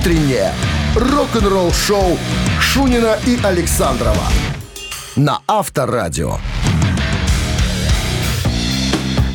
[0.00, 0.54] Утреннее
[0.96, 2.18] рок-н-ролл-шоу
[2.58, 4.24] Шунина и Александрова
[5.14, 6.38] на Авторадио.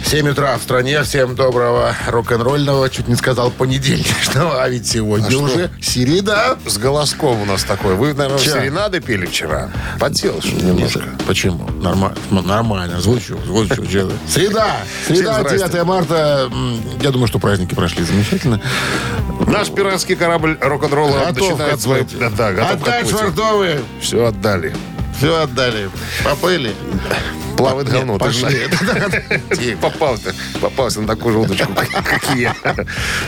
[0.05, 1.01] 7 утра в стране.
[1.04, 5.41] Всем доброго рок-н-ролльного, чуть не сказал понедельничного, а ведь сегодня А что?
[5.41, 6.57] уже середа.
[6.66, 7.95] С голоском у нас такой.
[7.95, 8.54] Вы, наверное, Чё?
[8.54, 9.70] серенады пели вчера?
[10.00, 11.04] Подсел что немножко.
[11.27, 11.70] Почему?
[11.82, 13.02] Нормально, нормально.
[13.02, 13.84] Звучу, звучу.
[14.27, 14.77] Среда.
[15.07, 15.68] Среда, Всем здрасте.
[15.70, 16.50] 9 марта.
[17.02, 18.61] Я думаю, что праздники прошли замечательно.
[19.56, 21.72] Наш пиратский корабль рок-н-ролла свой...
[21.72, 22.20] отплытию.
[22.20, 23.82] Да, да, готов Отдать швартовые.
[24.02, 24.76] Все отдали.
[25.18, 25.90] Все отдали.
[26.26, 26.73] Поплыли.
[27.55, 28.18] Плавает говно.
[28.18, 28.68] пошли.
[28.70, 29.77] знаешь.
[29.80, 30.36] Попался.
[30.60, 32.54] Попался на такую же удочку, как я.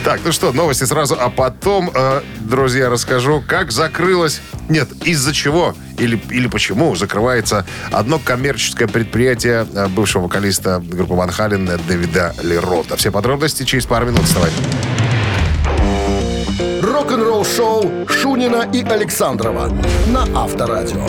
[0.03, 1.15] Так, ну что, новости сразу.
[1.17, 4.41] А потом, э, друзья, расскажу, как закрылось...
[4.67, 11.31] Нет, из-за чего или, или почему закрывается одно коммерческое предприятие э, бывшего вокалиста группы Ван
[11.31, 12.97] Хален э, Дэвида Лерота.
[12.97, 14.25] Все подробности через пару минут.
[14.25, 14.51] Вставай.
[16.97, 19.71] Рок-н-ролл-шоу Шунина и Александрова
[20.07, 21.05] на Авторадио.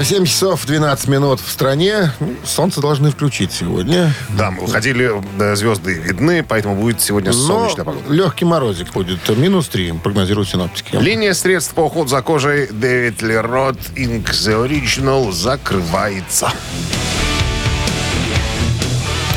[0.00, 2.12] 7 часов 12 минут в стране.
[2.20, 4.14] Ну, Солнце должны включить сегодня.
[4.28, 8.14] Да, мы уходили, э, звезды видны, поэтому будет сегодня солнечная Но погода.
[8.14, 9.28] легкий морозик будет.
[9.36, 10.94] Минус 3, прогнозируют синоптики.
[10.94, 14.22] Линия средств по уходу за кожей Дэвид Лерот Inc.
[14.30, 16.52] The Original закрывается.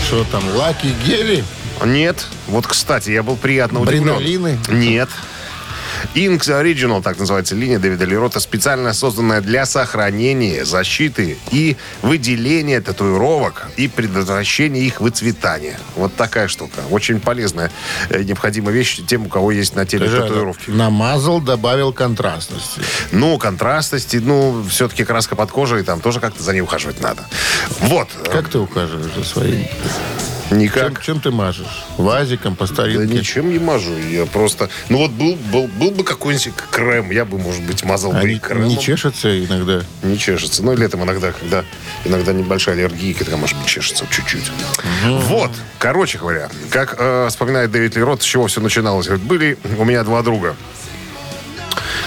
[0.05, 1.43] Что там, лаки, гели?
[1.85, 2.25] Нет.
[2.47, 4.03] Вот, кстати, я был приятно удивлен.
[4.03, 4.59] Бринолины?
[4.69, 5.09] Нет.
[6.15, 13.67] Inks Original, так называется линия Дэвида Лерота, специально созданная для сохранения, защиты и выделения татуировок
[13.77, 15.79] и предотвращения их выцветания.
[15.95, 16.79] Вот такая штука.
[16.89, 17.71] Очень полезная,
[18.09, 20.69] э, необходимая вещь тем, у кого есть на теле Ты же татуировки.
[20.71, 22.81] намазал, добавил контрастности.
[23.11, 27.27] Ну, контрастности, ну, все-таки краска под кожей, там тоже как-то за ней ухаживать надо.
[27.79, 28.09] Вот.
[28.31, 29.65] Как ты ухаживаешь за своим?
[30.51, 31.01] Чем, Никак.
[31.01, 31.85] чем ты мажешь?
[31.97, 33.17] Вазиком, по Да старинке?
[33.19, 33.97] ничем не мажу.
[33.97, 34.69] Я просто...
[34.89, 38.37] Ну вот был, был, был бы какой-нибудь крем, я бы, может быть, мазал бы и
[38.37, 38.67] кремом.
[38.67, 39.81] не чешется иногда?
[40.03, 40.61] Не чешется.
[40.61, 41.63] Ну, летом иногда, когда
[42.03, 44.51] иногда небольшая аллергия, когда, может быть, чешется чуть-чуть.
[45.05, 45.51] Вот.
[45.79, 49.07] Короче говоря, как э, вспоминает Дэвид Лерот, с чего все начиналось.
[49.07, 50.55] Говорит, были у меня два друга.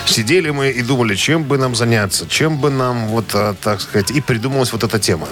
[0.07, 4.11] Сидели мы и думали, чем бы нам заняться, чем бы нам, вот, э, так сказать,
[4.11, 5.27] и придумалась вот эта тема.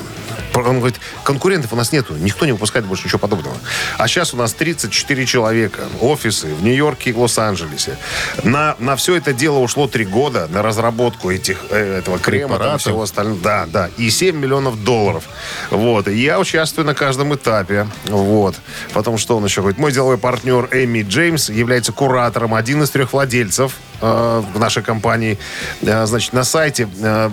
[0.54, 3.56] Он говорит, конкурентов у нас нету, никто не выпускает больше ничего подобного.
[3.96, 7.96] А сейчас у нас 34 человека, офисы в Нью-Йорке и Лос-Анджелесе.
[8.44, 12.78] На, на все это дело ушло три года, на разработку этих, э, этого крема, там,
[12.78, 13.40] всего остального.
[13.40, 13.90] Да, да.
[13.98, 15.24] И 7 миллионов долларов.
[15.70, 16.08] Вот.
[16.08, 17.86] И я участвую на каждом этапе.
[18.06, 18.56] Вот.
[18.92, 19.78] Потом что он еще говорит?
[19.78, 25.38] Мой деловой партнер Эми Джеймс является куратором, один из трех владельцев э, в нашей компании.
[25.82, 27.30] Э, значит, на сайте э,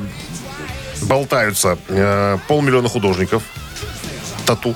[1.02, 1.78] болтаются
[2.47, 3.44] полмиллиона художников.
[4.50, 4.76] Тату.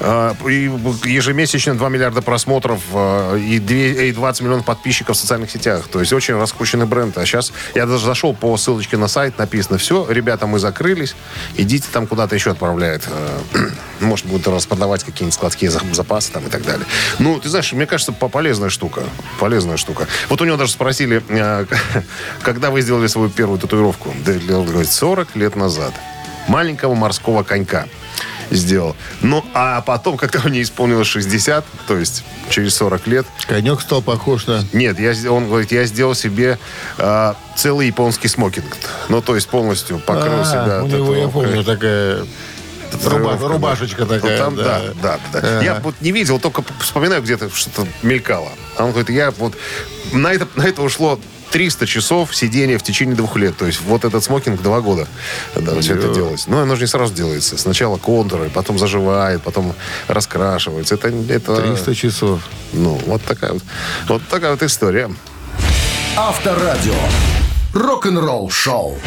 [0.00, 0.68] Э, И
[1.08, 5.86] ежемесячно 2 миллиарда просмотров э, и, две- и 20 миллионов подписчиков в социальных сетях.
[5.86, 7.16] То есть очень раскрученный бренд.
[7.16, 11.14] А сейчас я даже зашел по ссылочке на сайт, написано, все, ребята, мы закрылись,
[11.56, 13.04] идите там куда-то еще отправляют.
[13.54, 13.68] Э,
[14.00, 16.84] Может, будут распродавать какие-нибудь складские за- запасы там и так далее.
[17.20, 19.04] Ну, ты знаешь, мне кажется, по- полезная штука.
[19.38, 20.08] Полезная штука.
[20.28, 21.22] Вот у него даже спросили,
[22.42, 24.12] когда вы сделали свою первую татуировку?
[24.26, 25.92] Да, он говорит, 40 лет назад.
[26.48, 27.86] Маленького морского конька
[28.54, 28.96] сделал.
[29.20, 34.46] Ну, а потом, когда мне исполнилось 60, то есть через 40 лет, Конек стал похож
[34.46, 34.64] на...
[34.72, 36.58] нет, я, он говорит, я сделал себе
[36.98, 38.76] э, целый японский смокинг.
[39.08, 40.82] Ну, то есть полностью покрыл А, себя.
[40.84, 42.24] у него, я помню, такая...
[43.04, 44.16] Руба- рубашечка да.
[44.16, 44.80] такая, Ну, там, да.
[45.02, 45.18] да.
[45.32, 48.50] Да, да, Я вот не видел, только вспоминаю, где-то что-то мелькало.
[48.76, 49.54] А он говорит, я вот...
[50.12, 51.18] На это, на это ушло
[51.52, 53.56] 300 часов сидения в течение двух лет.
[53.56, 55.06] То есть вот этот смокинг два года
[55.54, 56.46] да, все это делалось.
[56.46, 57.58] Но оно же не сразу делается.
[57.58, 59.74] Сначала контуры, потом заживает, потом
[60.08, 60.94] раскрашивается.
[60.94, 62.40] Это, это 300 часов.
[62.72, 63.62] ну, вот такая вот,
[64.08, 65.10] вот такая вот история.
[66.16, 66.94] Авторадио.
[67.74, 68.98] Рок-н-ролл-шоу.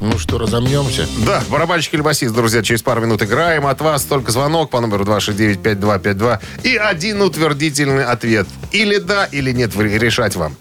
[0.00, 1.06] Ну что, разомнемся?
[1.26, 3.66] Да, барабанщик или басист, друзья, через пару минут играем.
[3.66, 8.46] От вас только звонок по номеру 269-5252 и один утвердительный ответ.
[8.70, 10.56] Или да, или нет, решать вам.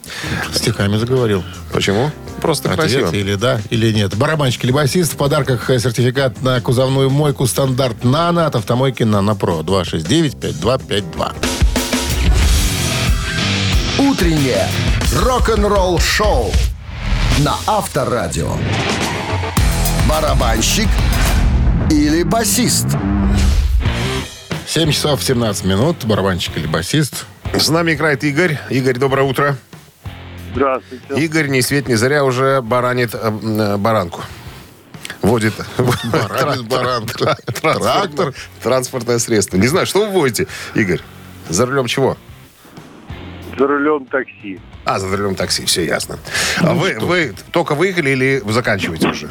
[0.54, 1.44] Стихами заговорил.
[1.72, 2.12] Почему?
[2.42, 3.10] Просто красиво.
[3.10, 4.16] Ответ или да, или нет.
[4.16, 5.14] Барабанщик или басист.
[5.14, 9.60] В подарках сертификат на кузовную мойку стандарт «Нано» от автомойки «Нано Про».
[9.62, 11.36] 269-5252.
[14.00, 14.68] Утреннее
[15.14, 16.52] рок-н-ролл-шоу
[17.40, 18.52] на Авторадио.
[20.08, 20.88] Барабанщик
[21.92, 22.88] или басист?
[24.66, 26.06] 7 часов 17 минут.
[26.06, 27.26] Барабанщик или басист.
[27.54, 28.58] С нами играет Игорь.
[28.70, 29.58] Игорь, доброе утро.
[30.54, 31.26] Здравствуйте.
[31.26, 34.22] Игорь ни свет ни заря уже баранит э, э, баранку.
[35.22, 35.54] Водит.
[35.78, 36.70] Баранит.
[37.62, 38.34] Трактор.
[38.64, 39.58] Транспортное средство.
[39.58, 41.02] Не знаю, что вы водите, Игорь?
[41.50, 42.18] За рулем чего?
[43.58, 44.60] За рулем такси.
[44.86, 46.18] А, за рулем такси, все ясно.
[46.62, 49.30] А вы, вы только выехали или заканчиваете уже?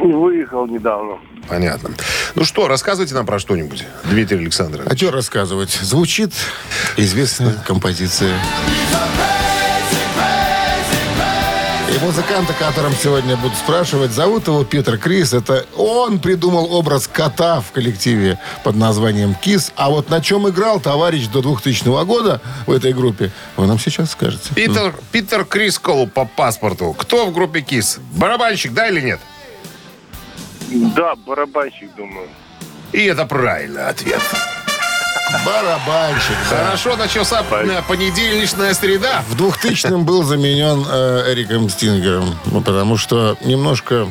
[0.04, 1.18] Выехал недавно.
[1.48, 1.90] Понятно.
[2.34, 4.86] Ну что, рассказывайте нам про что-нибудь, Дмитрий Александрович.
[4.90, 5.70] А что рассказывать?
[5.70, 6.32] Звучит
[6.96, 8.34] известная композиция.
[11.90, 15.32] И музыканта, которым сегодня буду спрашивать, зовут его Питер Крис.
[15.32, 19.72] Это он придумал образ кота в коллективе под названием «Кис».
[19.74, 24.12] А вот на чем играл товарищ до 2000 года в этой группе, вы нам сейчас
[24.12, 24.54] скажете.
[24.54, 26.94] Питер, Питер Крис Колуб по паспорту.
[26.96, 27.98] Кто в группе КИС?
[28.12, 29.18] Барабанщик, да или нет?
[30.70, 32.28] Да, барабанщик, думаю.
[32.92, 34.20] И это правильный ответ.
[35.44, 36.36] Барабанщик.
[36.50, 36.56] да.
[36.64, 39.22] Хорошо начался э, понедельничная среда.
[39.28, 44.08] В 2000-м был заменен э, Эриком Стингером, ну, потому что немножко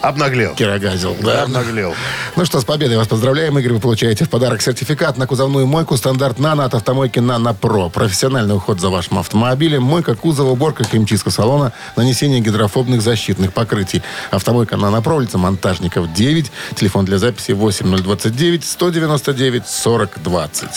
[0.00, 0.54] Обнаглел.
[0.54, 1.16] кирогазил.
[1.20, 1.42] Да.
[1.42, 1.94] Обнаглел.
[2.36, 3.74] Ну что, с победой вас поздравляем, Игорь.
[3.74, 7.88] Вы получаете в подарок сертификат на кузовную мойку стандарт «Нано» от автомойки «Нано Про».
[7.88, 14.02] Профессиональный уход за вашим автомобилем, мойка кузова, уборка химчистка салона, нанесение гидрофобных защитных покрытий.
[14.30, 16.52] Автомойка «Нано Про», улица Монтажников, 9.
[16.76, 20.68] Телефон для записи 8029 199 40 20.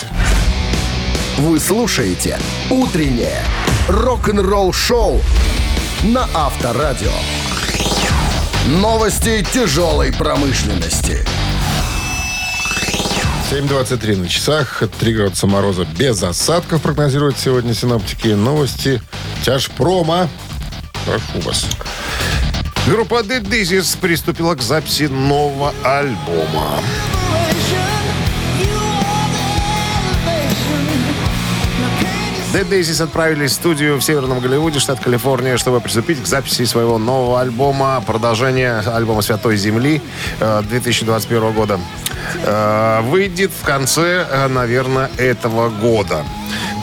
[1.37, 2.39] Вы слушаете
[2.69, 3.43] «Утреннее
[3.87, 5.21] рок-н-ролл-шоу»
[6.03, 7.11] на Авторадио.
[8.67, 11.25] Новости тяжелой промышленности.
[13.49, 14.83] 7.23 на часах.
[14.99, 18.27] 3 градуса мороза без осадков прогнозируют сегодня синоптики.
[18.27, 19.01] Новости
[19.43, 20.29] тяжпрома.
[21.05, 21.65] Прошу вас.
[22.85, 26.81] Группа The Dizzies приступила к записи нового альбома.
[32.53, 36.97] The Daisies отправились в студию в Северном Голливуде, штат Калифорния, чтобы приступить к записи своего
[36.97, 40.01] нового альбома, продолжение альбома «Святой Земли»
[40.41, 41.79] э, 2021 года.
[42.43, 46.25] Э, Выйдет в конце, э, наверное, этого года.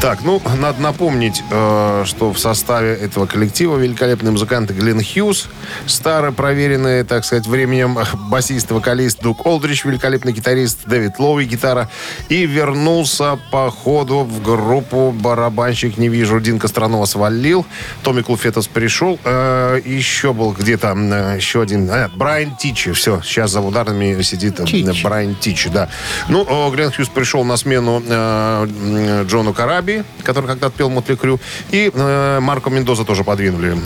[0.01, 5.49] Так, ну, надо напомнить, э, что в составе этого коллектива великолепные музыканты Глен Хьюз,
[5.87, 7.99] старый проверенный, так сказать, временем
[8.31, 11.91] басист, вокалист Дук Олдрич, великолепный гитарист Дэвид Лоуи, гитара,
[12.29, 17.67] и вернулся по ходу в группу барабанщик, не вижу, Дин Костронова свалил,
[18.05, 23.51] Томми Клуфетос пришел, э, еще был где-то э, еще один, э, Брайан Тичи, все, сейчас
[23.51, 25.89] за ударными сидит э, Брайан Тичи, да.
[26.29, 29.88] Ну, э, Глен Хьюз пришел на смену э, Джону Караби,
[30.23, 31.41] который когда-то пел Мотли Крю,
[31.71, 33.77] и э, Марко Мендоза тоже подвинули.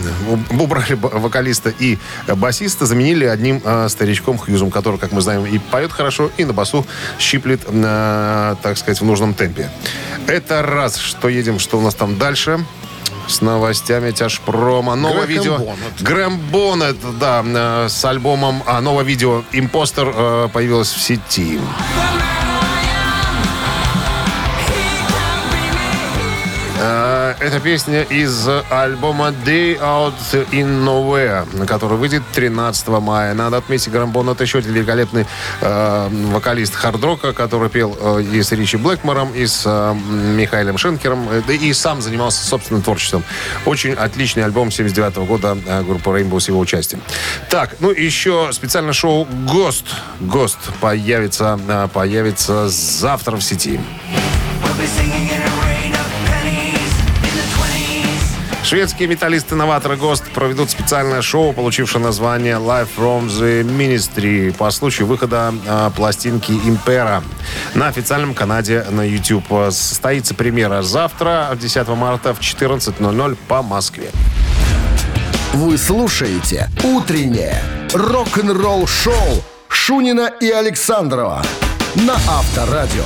[0.50, 5.92] Убрали вокалиста и басиста, заменили одним э, старичком Хьюзом, который, как мы знаем, и поет
[5.92, 6.86] хорошо, и на басу
[7.18, 9.70] щиплет, э, так сказать, в нужном темпе.
[10.26, 12.64] Это раз, что едем, что у нас там дальше.
[13.28, 14.96] С новостями тяжпрома.
[14.96, 15.58] Новое Грэхэм видео.
[15.58, 16.00] Боннет.
[16.00, 18.62] Грэм Боннет, да, э, с альбомом.
[18.66, 21.60] А новое видео «Импостер» э, появилось в сети.
[27.42, 30.14] Это песня из альбома Day Out
[30.52, 33.34] in Nowhere, который выйдет 13 мая.
[33.34, 35.26] Надо отметить, Грамбон это еще великолепный
[35.60, 39.94] э, вокалист хардрока, который пел э, и с Ричи Блэкмором, и с э,
[40.36, 43.24] Михаилом Шенкером, э, и сам занимался собственным творчеством.
[43.66, 47.02] Очень отличный альбом 79 года э, группы Rainbow с его участием.
[47.50, 49.86] Так, ну еще специальное шоу «Гост».
[50.20, 53.80] «Гост» появится, э, появится завтра в сети.
[58.72, 65.52] Шведские металлисты-новаторы ГОСТ проведут специальное шоу, получившее название Live from the Ministry по случаю выхода
[65.66, 67.22] э, пластинки Импера
[67.74, 69.44] на официальном канале на YouTube.
[69.72, 74.08] Состоится премьера завтра, 10 марта в 14.00 по Москве.
[75.52, 77.62] Вы слушаете «Утреннее
[77.92, 81.42] рок-н-ролл-шоу» Шунина и Александрова
[81.94, 83.04] на Авторадио.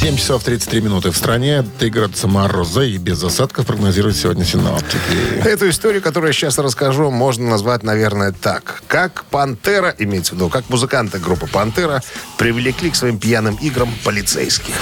[0.00, 1.62] 7 часов 33 минуты в стране.
[1.78, 4.96] 3 градуса мороза и без осадков прогнозируют сегодня синоптики.
[5.44, 8.82] Эту историю, которую я сейчас расскажу, можно назвать, наверное, так.
[8.86, 12.02] Как «Пантера», имеется в виду, как музыканты группы «Пантера»
[12.38, 14.74] привлекли к своим пьяным играм полицейских.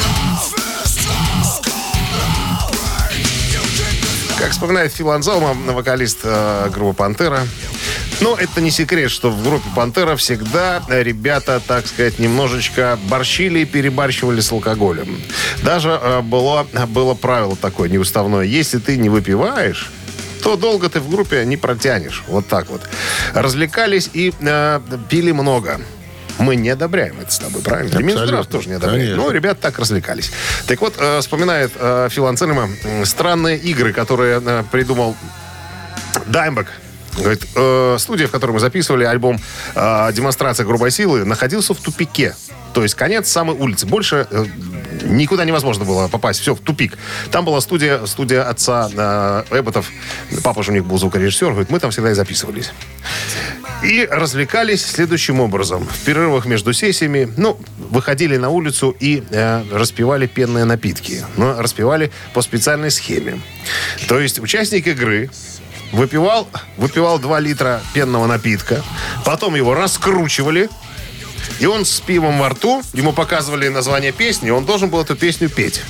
[4.49, 7.47] Как вспоминает Фил Анзелмо, вокалист э, группы «Пантера»,
[8.23, 13.64] ну, это не секрет, что в группе «Пантера» всегда ребята, так сказать, немножечко борщили и
[13.67, 15.21] перебарщивали с алкоголем.
[15.62, 18.45] Даже э, было, было правило такое неуставное.
[18.45, 19.90] Если ты не выпиваешь,
[20.43, 22.25] то долго ты в группе не протянешь.
[22.26, 22.81] Вот так вот.
[23.35, 25.78] Развлекались и э, пили много.
[26.38, 27.88] Мы не одобряем это с тобой, правильно?
[27.88, 28.21] И Абсолютно.
[28.21, 29.02] Минздрав тоже не одобряет.
[29.02, 29.23] Конечно.
[29.25, 30.30] Ну, ребята так развлекались.
[30.66, 32.68] Так вот, э, вспоминает э, Фил Анцельма
[33.04, 35.16] странные игры, которые э, придумал
[36.26, 36.68] Даймбек.
[37.18, 39.40] Говорит, э, студия, в которой мы записывали альбом
[39.75, 42.37] э, «Демонстрация грубой силы», находился в тупике.
[42.78, 43.87] То есть конец самой улицы.
[43.87, 44.44] Больше э,
[45.02, 46.38] Никуда невозможно было попасть.
[46.38, 46.97] Все, в тупик.
[47.32, 48.88] Там была студия, студия отца
[49.50, 49.90] э, Эбботов.
[50.44, 51.50] Папа же у них был звукорежиссер.
[51.50, 52.70] Говорит, мы там всегда и записывались.
[53.82, 55.88] И развлекались следующим образом.
[55.88, 57.58] В перерывах между сессиями, ну,
[57.90, 61.25] выходили на улицу и э, распивали пенные напитки.
[61.37, 63.40] Но распивали по специальной схеме.
[64.06, 65.30] То есть участник игры
[65.90, 68.85] выпивал, выпивал 2 литра пенного напитка,
[69.25, 70.68] потом его раскручивали,
[71.61, 75.49] и он с пивом во рту, ему показывали название песни, он должен был эту песню
[75.49, 75.83] петь.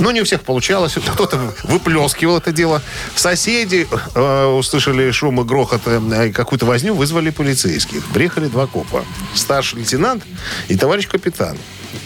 [0.00, 0.94] Но не у всех получалось.
[1.14, 2.82] Кто-то выплескивал это дело.
[3.14, 8.04] Соседи э, услышали шум и грохот, э, какую-то возню, вызвали полицейских.
[8.06, 9.04] Приехали два копа.
[9.34, 10.24] Старший лейтенант
[10.68, 11.56] и товарищ капитан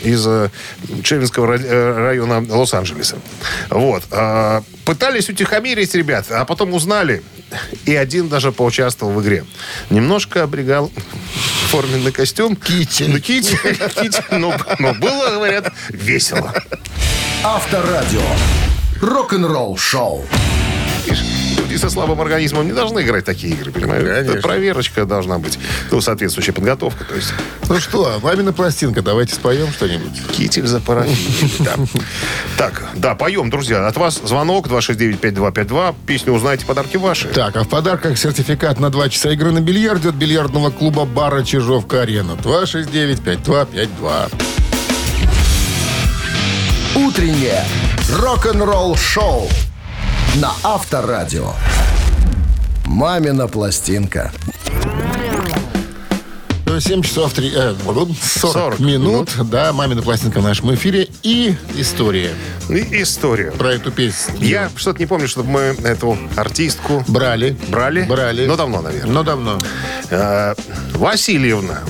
[0.02, 0.50] из э,
[1.02, 3.16] Чевинского э, района Лос-Анджелеса.
[3.70, 4.04] Вот.
[4.10, 7.22] Э, пытались утихомирить ребят, а потом узнали,
[7.84, 9.44] и один даже поучаствовал в игре.
[9.90, 10.90] Немножко обрегал
[11.72, 12.54] форменный костюм.
[12.54, 13.12] Китель.
[13.12, 13.56] Ну, китель,
[14.02, 14.22] китель.
[14.30, 16.52] Но, но было, говорят, весело.
[17.42, 18.20] Авторадио.
[19.00, 20.22] Рок-н-ролл шоу.
[21.06, 21.24] Видишь,
[21.72, 24.04] Люди со слабым организмом не должны играть такие игры, понимаешь?
[24.04, 24.32] Конечно.
[24.32, 25.58] Это проверочка должна быть.
[25.90, 27.04] Ну, соответствующая подготовка.
[27.04, 27.32] То есть
[27.66, 30.20] Ну что, мамина пластинка, давайте споем что-нибудь.
[30.32, 31.88] китель за парафин.
[32.58, 33.86] Так, да, поем, друзья.
[33.88, 35.94] От вас звонок 269-5252.
[36.06, 37.28] Песню узнаете, подарки ваши.
[37.28, 41.42] Так, а в подарках сертификат на 2 часа игры на бильярде от бильярдного клуба бара
[41.42, 42.32] Чижовка-Арена.
[42.32, 44.30] 269-5252.
[46.96, 47.64] Утреннее
[48.20, 49.48] рок-н-ролл шоу
[50.36, 51.52] на Авторадио.
[52.86, 54.32] Мамина пластинка.
[56.80, 58.08] 7 часов 3, э, 40,
[58.52, 59.28] 40 минут.
[59.50, 61.06] Да, мамина пластинка в нашем эфире.
[61.22, 62.30] И история
[62.70, 63.50] И история.
[63.52, 64.34] про эту песню.
[64.38, 67.56] Я что-то не помню, чтобы мы эту артистку Брали.
[67.68, 68.02] брали.
[68.04, 68.46] Брали.
[68.46, 69.12] Но давно, наверное.
[69.12, 69.58] Но давно.
[70.10, 70.54] Э,
[70.94, 71.80] Васильевна.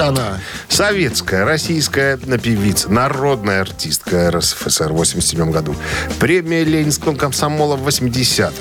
[0.00, 0.38] Она.
[0.68, 5.74] Советская, российская певица, народная артистка РСФСР в 87 году.
[6.20, 8.52] Премия Ленинского комсомола в 80-м.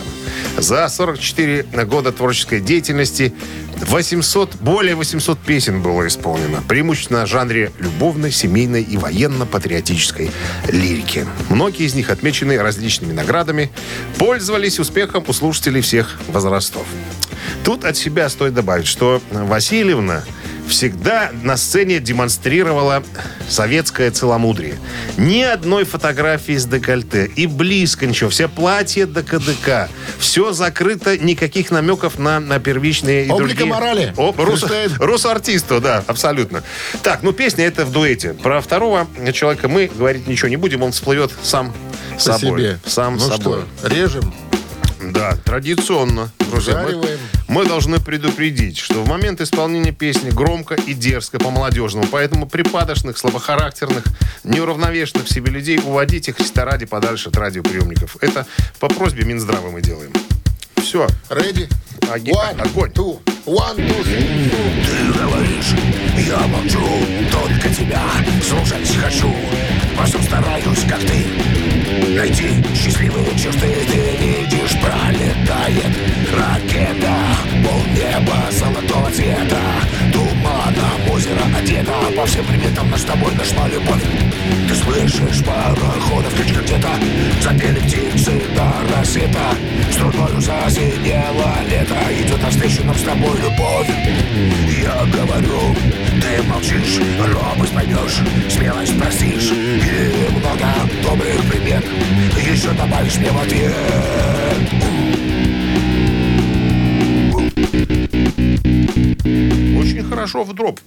[0.62, 3.34] За 44 года творческой деятельности
[3.82, 6.64] 800, более 800 песен было исполнено.
[6.68, 10.32] Преимущественно в жанре любовной, семейной и военно-патриотической
[10.68, 11.28] лирики.
[11.50, 13.72] Многие из них отмечены различными наградами,
[14.18, 16.88] пользовались успехом у слушателей всех возрастов.
[17.64, 20.24] Тут от себя стоит добавить, что Васильевна
[20.68, 23.04] всегда на сцене демонстрировала
[23.50, 24.76] советское целомудрие.
[25.18, 27.26] Ни одной фотографии с декольте.
[27.36, 28.30] И близко ничего.
[28.30, 29.90] Все платья до КДК.
[30.20, 31.18] Все закрыто.
[31.18, 33.66] Никаких намеков на, на первичные и Облика другие...
[33.66, 34.14] морали.
[34.18, 34.92] О, рус, Хриштейн.
[35.00, 36.64] Русартисту, да, абсолютно.
[37.04, 38.34] Так, ну песня это в дуэте.
[38.34, 40.84] Про второго человека мы говорить ничего не будем.
[40.84, 41.74] Он всплывет сам
[42.16, 42.40] По собой.
[42.62, 42.80] себе.
[42.86, 43.64] Сам ну собой.
[43.82, 44.34] что, режем?
[45.18, 46.76] Да, традиционно, друзья.
[46.78, 47.20] Мы, Жариваем.
[47.48, 52.06] мы должны предупредить, что в момент исполнения песни громко и дерзко по-молодежному.
[52.12, 54.04] Поэтому припадочных, слабохарактерных,
[54.44, 58.18] неуравновешенных в себе людей уводите Христа ради подальше от радиоприемников.
[58.22, 58.46] Это
[58.80, 60.14] по просьбе Минздрава мы делаем.
[60.76, 61.08] Все.
[61.30, 61.68] Ready?
[62.12, 62.36] Огонь.
[62.36, 62.92] One, Огонь.
[62.92, 64.52] two, one, two, three.
[64.86, 65.74] Ты говоришь,
[66.28, 66.80] я молчу,
[67.32, 68.04] только тебя
[68.48, 69.34] слушать хочу.
[69.98, 71.26] Во всем стараюсь, как ты,
[72.16, 73.68] найти счастливые черты.
[73.92, 75.94] Ты видишь, пролетает
[82.28, 84.04] всем приметам наш с тобой нашла любовь.
[84.68, 86.90] Ты слышишь пароходов кричка где-то,
[87.42, 89.56] запели птицы до рассвета.
[89.92, 93.90] Струною засинело лето, идет навстречу нам с тобой любовь.
[94.84, 95.76] Я говорю,
[96.22, 97.00] ты молчишь,
[97.34, 98.20] робость поймешь,
[98.50, 100.68] смелость простишь И много
[101.04, 101.86] добрых примет
[102.36, 103.74] еще добавишь мне в ответ
[109.80, 110.80] Очень хорошо в дроп.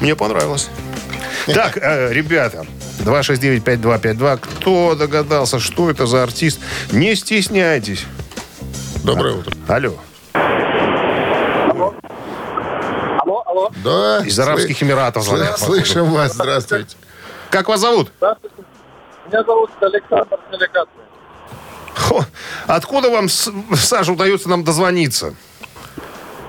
[0.00, 0.70] Мне понравилось.
[1.46, 2.66] Так, э, ребята,
[3.00, 4.36] 269-5252.
[4.38, 6.60] Кто догадался, что это за артист?
[6.92, 8.04] Не стесняйтесь.
[9.04, 9.52] Доброе утро.
[9.68, 9.94] Алло.
[13.22, 13.70] Алло, алло.
[13.84, 14.22] Да.
[14.24, 15.58] Из Арабских Эмиратов Сл- звонят.
[15.58, 16.32] Слышим вас.
[16.34, 16.96] Здравствуйте.
[17.50, 18.10] Как вас зовут?
[18.18, 18.56] Здравствуйте.
[19.26, 21.04] Меня зовут Александр Делегатный.
[21.96, 22.24] Хо,
[22.66, 25.34] Откуда вам, Саша, удается нам дозвониться?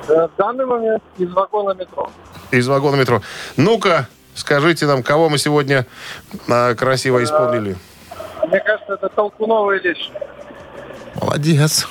[0.07, 2.09] Э, В данный момент из вагона метро.
[2.51, 3.21] Из вагона метро.
[3.57, 5.85] Ну-ка, скажите нам, кого мы сегодня
[6.49, 7.77] а, красиво исполнили?
[8.47, 10.09] Мне кажется, это толкуновая вещь.
[11.15, 11.87] Молодец.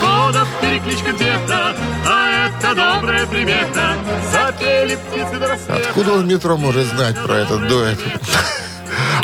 [0.00, 1.74] Пароходов перекличка где-то,
[2.06, 3.94] а это добрая примета.
[4.30, 5.88] Запели птицы до рассвета.
[5.88, 7.98] Откуда он метро может знать про этот дуэт?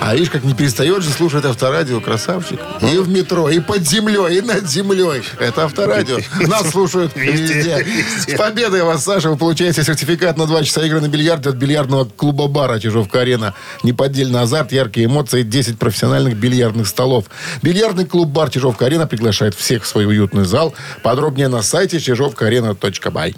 [0.01, 2.61] А видишь, как не перестает же слушать авторадио, красавчик.
[2.81, 5.23] И в метро, и под землей, и над землей.
[5.39, 6.19] Это авторадио.
[6.47, 7.85] Нас слушают везде.
[8.27, 12.05] С победой вас, Саша, вы получаете сертификат на 2 часа игры на бильярде от бильярдного
[12.05, 13.55] клуба-бара Чижовка-Арена.
[13.83, 17.27] Неподдельный азарт, яркие эмоции, 10 профессиональных бильярдных столов.
[17.63, 20.75] Бильярдный клуб-бар Чижовка-Арена приглашает всех в свой уютный зал.
[21.03, 23.35] Подробнее на сайте чижовкаарена.бай.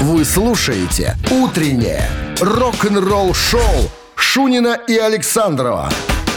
[0.00, 2.08] Вы слушаете «Утреннее
[2.40, 3.90] рок-н-ролл-шоу»
[4.22, 5.90] Шунина и Александрова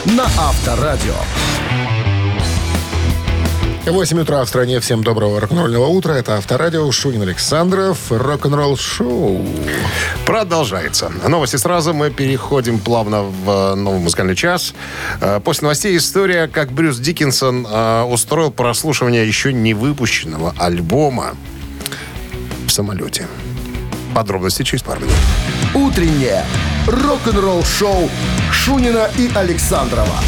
[0.05, 1.13] на Авторадио.
[3.85, 4.79] 8 утра в стране.
[4.81, 6.13] Всем доброго рок-н-ролльного утра.
[6.13, 9.45] Это Авторадио, Шунин Александров, рок-н-ролл шоу.
[10.25, 11.09] Продолжается.
[11.25, 11.93] Новости сразу.
[11.93, 14.73] Мы переходим плавно в э, новый музыкальный час.
[15.21, 21.37] Э, После новостей история, как Брюс Диккенсон э, устроил прослушивание еще не выпущенного альбома
[22.67, 23.27] в самолете.
[24.13, 25.15] Подробности через пару минут.
[25.75, 26.43] Утреннее
[26.87, 28.09] рок-н-ролл-шоу
[28.51, 30.19] Шунина и Александрова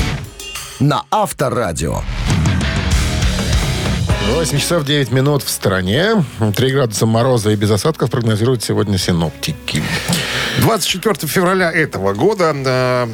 [0.80, 2.02] на Авторадио.
[4.34, 6.24] 8 часов 9 минут в стране.
[6.56, 9.84] 3 градуса мороза и без осадков прогнозируют сегодня синоптики.
[10.62, 13.08] 24 февраля этого года э,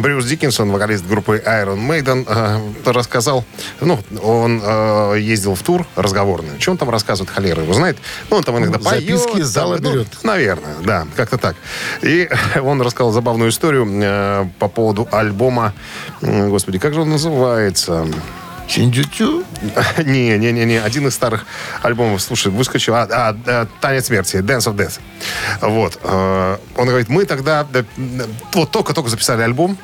[0.00, 3.44] Брюс Диккенсон, вокалист группы Iron Maiden, э, рассказал,
[3.80, 6.58] ну, он э, ездил в тур разговорный.
[6.60, 7.96] Что он там рассказывает, холера его знает.
[8.30, 9.02] Ну, он там иногда Ну, поет.
[9.20, 10.08] записки из зала там, ну, берет.
[10.22, 11.56] наверное, да, как-то так.
[12.02, 12.28] И
[12.62, 15.74] он рассказал забавную историю э, по поводу альбома,
[16.22, 18.06] м, господи, как же он называется?
[18.68, 19.44] Синдзюцю?
[20.04, 20.76] Не, не, не, не.
[20.76, 21.46] Один из старых
[21.82, 22.94] альбомов, слушай, выскочил.
[22.94, 25.00] А, а, а, Танец смерти, Dance of Death.
[25.60, 25.98] Вот.
[26.02, 27.84] э, Он говорит, мы тогда да,
[28.52, 29.76] вот только-только записали альбом,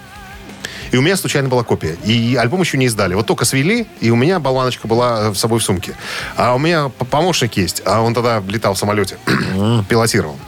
[0.92, 1.96] и у меня случайно была копия.
[2.04, 3.14] И альбом еще не издали.
[3.14, 5.94] Вот только свели, и у меня болваночка была с собой в сумке.
[6.36, 9.18] А у меня помощник есть, а он тогда летал в самолете,
[9.88, 10.38] пилотировал.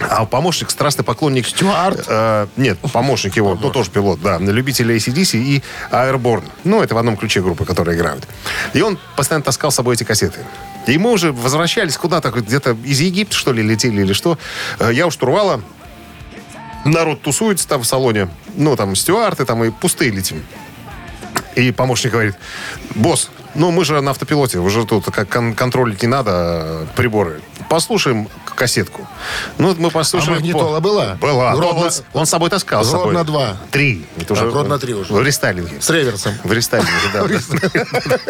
[0.00, 1.46] А помощник страстный поклонник...
[1.46, 2.04] Стюарт?
[2.08, 4.38] Э, нет, помощник его, ну, тоже пилот, да.
[4.38, 6.44] Любители ACDC и Airborne.
[6.64, 8.26] Ну, это в одном ключе группы, которые играют.
[8.72, 10.40] И он постоянно таскал с собой эти кассеты.
[10.86, 14.38] И мы уже возвращались куда-то, где-то из Египта, что ли, летели или что.
[14.78, 15.60] Э, Я у штурвала.
[16.84, 18.28] Народ тусуется там в салоне.
[18.56, 20.42] Ну, там, стюарты, там, и пустые летим.
[21.56, 22.36] И помощник говорит,
[22.94, 27.40] босс, ну мы же на автопилоте, уже тут как кон- контролить не надо э, приборы.
[27.68, 28.28] Послушаем
[28.60, 29.08] кассетку.
[29.56, 30.32] Ну, вот мы послушали.
[30.32, 31.14] А магнитола по- была?
[31.18, 31.54] Была.
[31.56, 32.84] Грод он, с собой таскал.
[32.84, 33.14] собой.
[33.14, 33.56] на два.
[33.70, 34.04] Три.
[34.18, 35.10] Это А, грод на три уже.
[35.14, 35.80] В рестайлинге.
[35.80, 36.34] С реверсом.
[36.44, 36.92] В рестайлинге,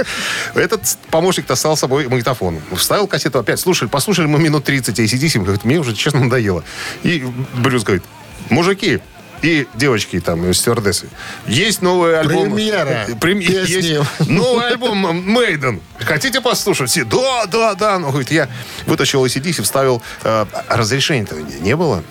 [0.55, 0.61] да.
[0.61, 2.61] Этот помощник таскал с собой магнитофон.
[2.77, 3.59] Вставил кассету опять.
[3.59, 5.41] Слушали, послушали мы минут 30 ACDC.
[5.41, 6.63] Говорит, мне уже, честно, надоело.
[7.03, 8.05] И Брюс говорит,
[8.51, 9.01] мужики,
[9.43, 11.09] и девочки там, стюардессы.
[11.47, 12.53] Есть новый альбом.
[12.55, 13.07] Премьера.
[13.21, 13.73] Прем- Песни.
[13.73, 14.99] Есть новый альбом
[15.33, 15.81] Мейден.
[15.99, 16.91] Хотите послушать?
[16.91, 17.99] Все, да, да, да.
[17.99, 18.49] Ну, говорит, я
[18.87, 20.03] вытащил ACDC, вставил.
[20.25, 22.03] э, разрешения-то не было.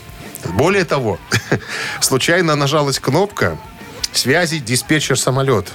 [0.54, 1.20] Более того,
[2.00, 3.58] случайно нажалась кнопка
[4.14, 5.68] связи диспетчер самолет.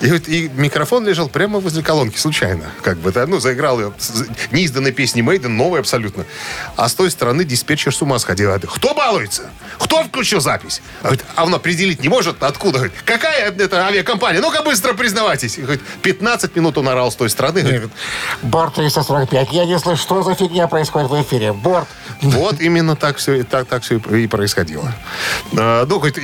[0.00, 2.64] И, вот- и микрофон лежал прямо возле колонки, случайно.
[2.82, 3.92] Как бы, да, ну, заиграл ее.
[4.50, 6.24] Неизданной песни Мейден, новой абсолютно.
[6.76, 8.48] А с той стороны диспетчер с ума сходил.
[8.48, 9.50] Говорит, Кто балуется?
[9.78, 10.82] Кто включил запись?
[11.00, 12.78] А, говорит, а он определить не может, откуда?
[12.78, 14.40] Говорит, Какая это авиакомпания?
[14.40, 15.58] Ну-ка быстро признавайтесь.
[15.58, 17.62] Говорит, 15 минут он орал с той стороны.
[17.62, 17.90] Говорит,
[18.42, 19.52] Борт 345.
[19.52, 21.52] Я не слышу, что за фигня происходит в эфире.
[21.52, 21.88] Борт.
[22.20, 24.92] Вот именно так все, так, так все и происходило.
[25.56, 26.18] А, Ну, хоть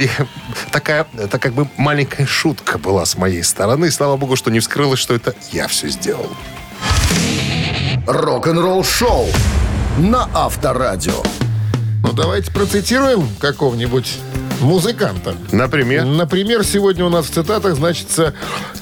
[0.70, 3.61] такая, это как бы маленькая шутка была с моей стороны.
[3.62, 6.26] Слава богу, что не вскрылось, что это я все сделал.
[8.08, 9.26] Рок-н-ролл-шоу
[9.98, 11.22] на Авторадио.
[12.02, 14.18] Ну, давайте процитируем какого-нибудь
[14.60, 15.36] музыканта.
[15.52, 18.34] Например, Например, сегодня у нас в цитатах значится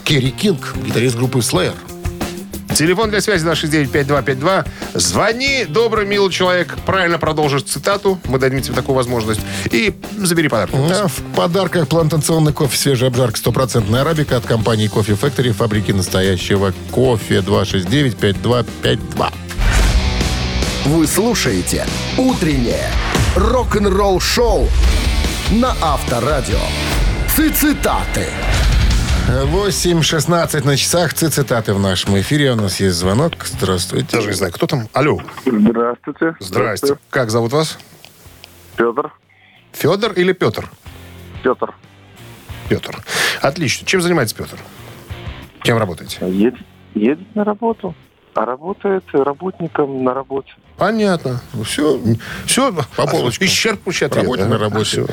[0.03, 1.75] Керри Кинг, гитарист группы Slayer.
[2.81, 4.67] Телефон для связи 269-5252.
[4.95, 6.77] Звони, добрый, милый человек.
[6.87, 8.19] Правильно продолжишь цитату.
[8.25, 9.41] Мы дадим тебе такую возможность.
[9.71, 10.75] И забери подарок.
[10.75, 16.73] А в подарках плантационный кофе свежий обжарка стопроцентная арабика от компании Кофе Factory, фабрики настоящего
[16.91, 19.33] кофе 269-5252.
[20.87, 22.89] Вы слушаете «Утреннее
[23.37, 24.67] рок-н-ролл-шоу»
[25.51, 26.59] на Авторадио.
[27.37, 28.27] Цитаты.
[29.31, 31.15] 8.16 на часах.
[31.15, 32.51] Цитаты в нашем эфире.
[32.51, 33.35] У нас есть звонок.
[33.45, 34.17] Здравствуйте.
[34.17, 34.89] Даже не знаю, кто там.
[34.93, 35.21] Алло.
[35.47, 36.35] Здравствуйте.
[36.41, 36.99] Здрасте.
[37.11, 37.79] Как зовут вас?
[38.77, 39.13] Петр.
[39.73, 40.69] Федор или Петр?
[41.45, 41.73] Петр.
[42.69, 42.99] Петр.
[43.41, 43.87] Отлично.
[43.87, 44.59] Чем занимается Петр?
[45.63, 46.19] Кем работаете?
[46.27, 46.59] Едет,
[46.95, 47.95] едет на работу.
[48.35, 50.53] А работает работником на работе.
[50.77, 51.43] Понятно.
[51.65, 52.01] Все,
[52.47, 53.47] все По полочкам.
[53.47, 54.25] Исчерпывающий ответ.
[54.25, 54.49] Работе да?
[54.49, 55.07] на работе.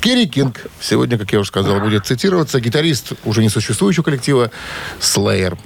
[0.00, 0.66] Керри Кинг.
[0.80, 2.60] Сегодня, как я уже сказал, будет цитироваться.
[2.60, 4.50] Гитарист уже несуществующего коллектива
[5.00, 5.56] Slayer.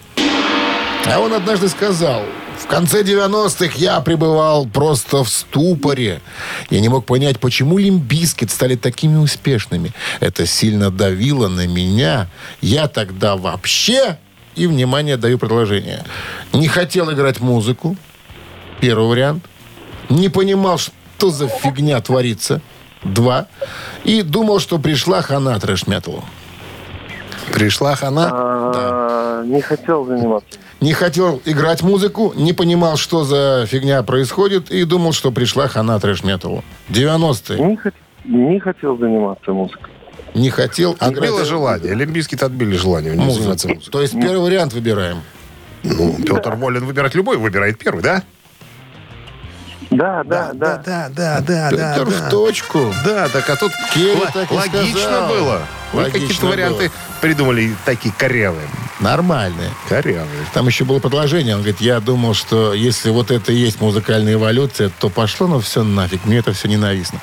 [1.06, 2.22] А он однажды сказал,
[2.58, 6.20] В конце 90-х я пребывал просто в ступоре.
[6.70, 9.92] Я не мог понять, почему Limp Bizkit стали такими успешными.
[10.20, 12.28] Это сильно давило на меня.
[12.60, 14.18] Я тогда вообще,
[14.58, 16.04] и, внимание, даю предложение,
[16.52, 17.96] не хотел играть музыку.
[18.80, 19.44] Первый вариант.
[20.08, 22.60] Не понимал, что за фигня творится.
[23.04, 23.46] Два.
[24.04, 26.24] И думал, что пришла хана трэш-металу.
[27.52, 28.30] Пришла хана.
[28.32, 30.58] А, Не хотел заниматься.
[30.80, 35.98] Не хотел играть музыку, не понимал, что за фигня происходит, и думал, что пришла хана
[35.98, 36.62] трэш-металу.
[36.88, 37.58] 90-е.
[37.58, 37.94] Не, хот-
[38.24, 39.90] не хотел заниматься музыкой.
[40.34, 41.92] Не хотел Отбило играть желание.
[41.92, 43.14] Олимпийские отбили желание.
[43.14, 43.80] Музыкой.
[43.90, 45.22] То есть первый вариант выбираем.
[45.82, 48.22] Ну, Петр волен выбирать любой, выбирает первый, да?
[49.90, 50.76] Да, да, да.
[50.84, 52.92] да, да, да, Петр в точку.
[53.06, 55.28] Да, так а тут Керри л- так и логично сказал.
[55.28, 55.62] было.
[55.92, 56.90] Вы Логично какие-то варианты
[57.22, 58.66] придумали такие корявые.
[59.00, 59.70] Нормальные.
[59.88, 60.44] Корявые.
[60.52, 61.54] Там еще было предложение.
[61.54, 65.60] Он говорит, я думал, что если вот это и есть музыкальная эволюция, то пошло, ну
[65.60, 67.20] все нафиг, мне это все ненавистно.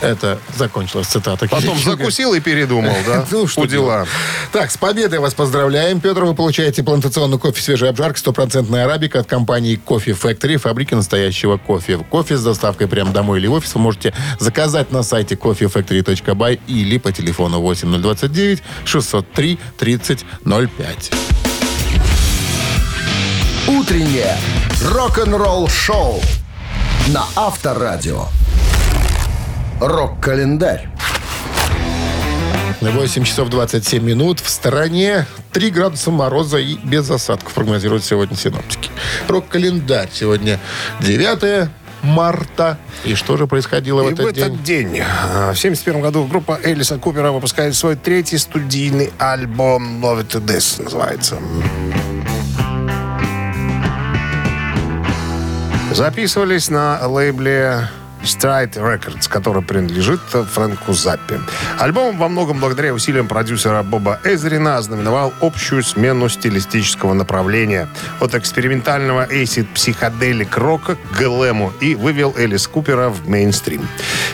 [0.00, 1.48] Это закончилась цитата.
[1.48, 3.24] Потом закусил и передумал, да?
[3.30, 4.06] Ну, что У дела.
[4.52, 6.24] Так, с победой вас поздравляем, Петр.
[6.24, 11.98] Вы получаете плантационный кофе свежей обжарки, стопроцентная арабика от компании Кофе Factory, фабрики настоящего кофе.
[11.98, 16.98] Кофе с доставкой прямо домой или в офис вы можете заказать на сайте coffeefactory.by или
[16.98, 21.10] по телефону 8029 603 3005.
[23.68, 24.36] Утреннее
[24.82, 26.20] рок-н-ролл-шоу
[27.08, 28.26] на Авторадио.
[29.80, 30.88] Рок-календарь.
[32.80, 34.40] 8 часов 27 минут.
[34.40, 38.90] В стороне 3 градуса мороза и без осадков прогнозируют сегодня синоптики.
[39.28, 40.08] Рок-календарь.
[40.12, 40.58] Сегодня
[41.00, 41.68] 9
[42.02, 42.78] марта.
[43.04, 44.92] И что же происходило в И в этот этот день?
[44.92, 50.28] день, а, в 71 году, группа Элиса Купера выпускает свой третий студийный альбом «Love It
[50.28, 51.38] To Death» называется.
[55.92, 57.88] Записывались на лейбле
[58.26, 61.36] Stride Records, который принадлежит Фрэнку Заппи.
[61.78, 67.88] Альбом во многом благодаря усилиям продюсера Боба Эзрина ознаменовал общую смену стилистического направления
[68.20, 73.86] от экспериментального acid психоделик рока к глэму и вывел Элис Купера в мейнстрим.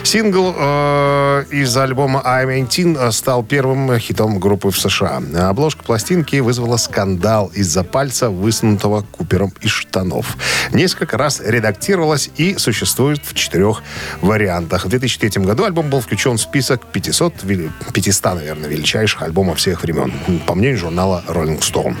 [0.03, 5.21] Сингл э, из альбома I'm 18 стал первым хитом группы в США.
[5.49, 10.37] Обложка пластинки вызвала скандал из-за пальца, высунутого Купером из штанов.
[10.71, 13.82] Несколько раз редактировалась и существует в четырех
[14.21, 14.85] вариантах.
[14.85, 19.83] В 2003 году альбом был включен в список 500, вели- 500 наверное, величайших альбомов всех
[19.83, 20.13] времен,
[20.45, 21.95] по мнению журнала Rolling Stone.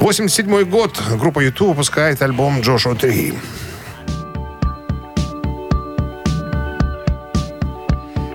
[0.00, 1.00] 87 год.
[1.18, 3.34] Группа YouTube выпускает альбом Joshua 3.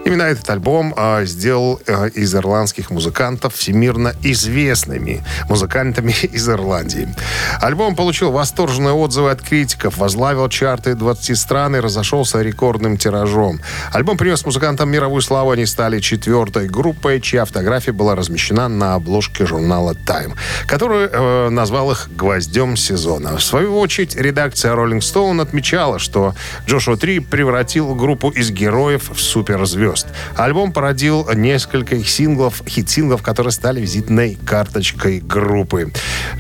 [0.08, 7.14] Именно этот альбом а, сделал а, из ирландских музыкантов всемирно известными музыкантами из Ирландии.
[7.60, 13.60] Альбом получил восторженные отзывы от критиков, возглавил чарты 20 стран и разошелся рекордным тиражом.
[13.92, 15.52] Альбом принес музыкантам мировую славу.
[15.52, 20.36] Они стали четвертой группой, чья фотография была размещена на обложке журнала Time,
[20.68, 23.36] который э, назвал их гвоздем сезона.
[23.36, 26.34] В свою очередь, редакция Rolling Stone отмечала, что
[26.66, 29.97] Джошуа 3 превратил группу из героев в суперзвезд.
[30.36, 35.92] Альбом породил несколько синглов, хит-синглов, которые стали визитной карточкой группы.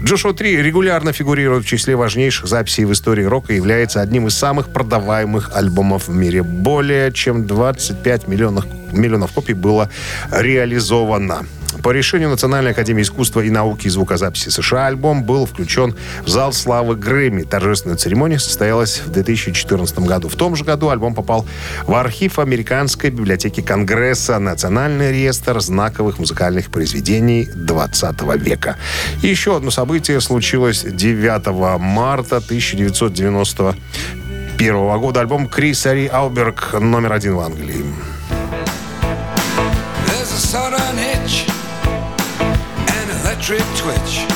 [0.03, 4.35] Джошуа 3 регулярно фигурирует в числе важнейших записей в истории рока и является одним из
[4.35, 6.43] самых продаваемых альбомов в мире.
[6.43, 9.89] Более чем 25 миллионов, миллионов копий было
[10.31, 11.45] реализовано.
[11.83, 16.53] По решению Национальной академии искусства и науки и звукозаписи США альбом был включен в зал
[16.53, 17.43] славы Грэмми.
[17.43, 20.29] Торжественная церемония состоялась в 2014 году.
[20.29, 21.45] В том же году альбом попал
[21.85, 28.77] в архив Американской библиотеки Конгресса, Национальный реестр знаковых музыкальных произведений 20 века.
[29.21, 35.19] Еще одно событие случилось 9 марта 1991 года.
[35.19, 37.85] Альбом Крис Ари Алберг номер один в Англии.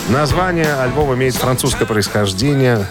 [0.08, 2.86] Название альбома имеет французское происхождение.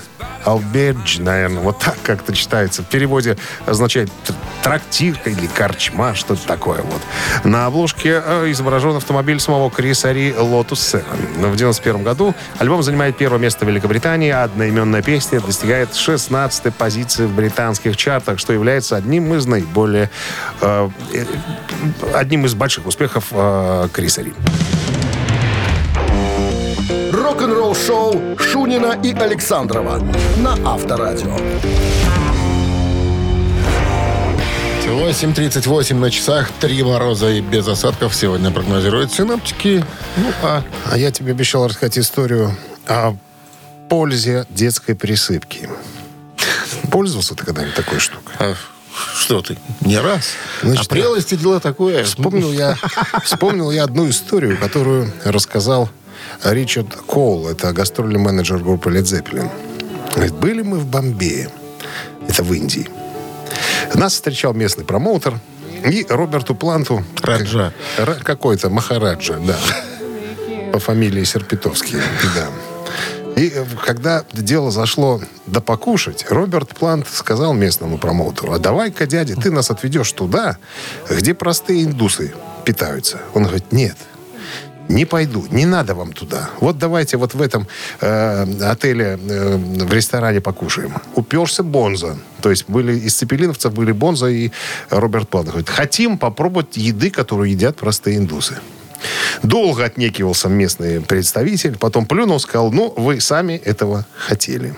[0.45, 2.83] Албердж, наверное, вот так как-то читается.
[2.83, 7.01] В переводе означает т- трактир или корчма, что-то такое вот.
[7.45, 11.01] На обложке э, изображен автомобиль самого Криса Ри 7.
[11.39, 17.25] В 91 году альбом занимает первое место в Великобритании, а одноименная песня достигает 16 позиции
[17.25, 20.11] в британских чартах, что является одним из наиболее...
[20.61, 21.25] э, э,
[22.13, 24.35] одним из больших успехов э, Криса Ри.
[27.31, 30.03] Рок-н-ролл-шоу Шунина и Александрова
[30.39, 31.37] на Авторадио.
[34.85, 39.85] 8.38 на часах, 3 мороза и без осадков сегодня прогнозируют синоптики.
[40.17, 42.57] Ну, а А я тебе обещал рассказать историю
[42.89, 43.15] о
[43.89, 45.71] пользе детской присыпки.
[46.91, 48.35] Пользовался ты когда-нибудь такой штукой?
[48.41, 48.55] А
[49.15, 49.57] что ты?
[49.83, 50.33] Не раз.
[50.63, 52.03] Значит, а прелости дело такое.
[52.03, 52.77] Вспомнил я,
[53.23, 55.89] вспомнил я одну историю, которую рассказал
[56.45, 57.49] Ричард Коул.
[57.49, 59.51] Это гастрольный менеджер группы Led Zeppelin.
[60.15, 61.51] Говорит, были мы в Бомбее.
[62.29, 62.89] Это в Индии.
[63.95, 65.39] Нас встречал местный промоутер.
[65.85, 67.05] И Роберту Планту...
[67.23, 67.73] Раджа.
[67.97, 69.57] Ра- Какой-то Махараджа, да.
[70.73, 71.99] По фамилии Серпитовский,
[72.35, 72.49] да.
[73.37, 79.37] И э, когда дело зашло до покушать, Роберт Плант сказал местному промоутеру, а давай-ка, дядя,
[79.37, 80.59] ты нас отведешь туда,
[81.09, 83.19] где простые индусы питаются.
[83.33, 83.97] Он говорит, нет,
[84.91, 86.51] не пойду, не надо вам туда.
[86.61, 87.67] Вот давайте вот в этом
[88.01, 90.95] э, отеле, э, в ресторане покушаем.
[91.15, 92.19] Уперся Бонза.
[92.43, 94.51] То есть были из цепелиновцев были Бонза и
[94.91, 95.49] Роберт Плант.
[95.49, 98.59] Говорит, хотим попробовать еды, которую едят простые индусы.
[99.43, 104.75] Долго отнекивался местный представитель, потом плюнул, сказал, ну, вы сами этого хотели.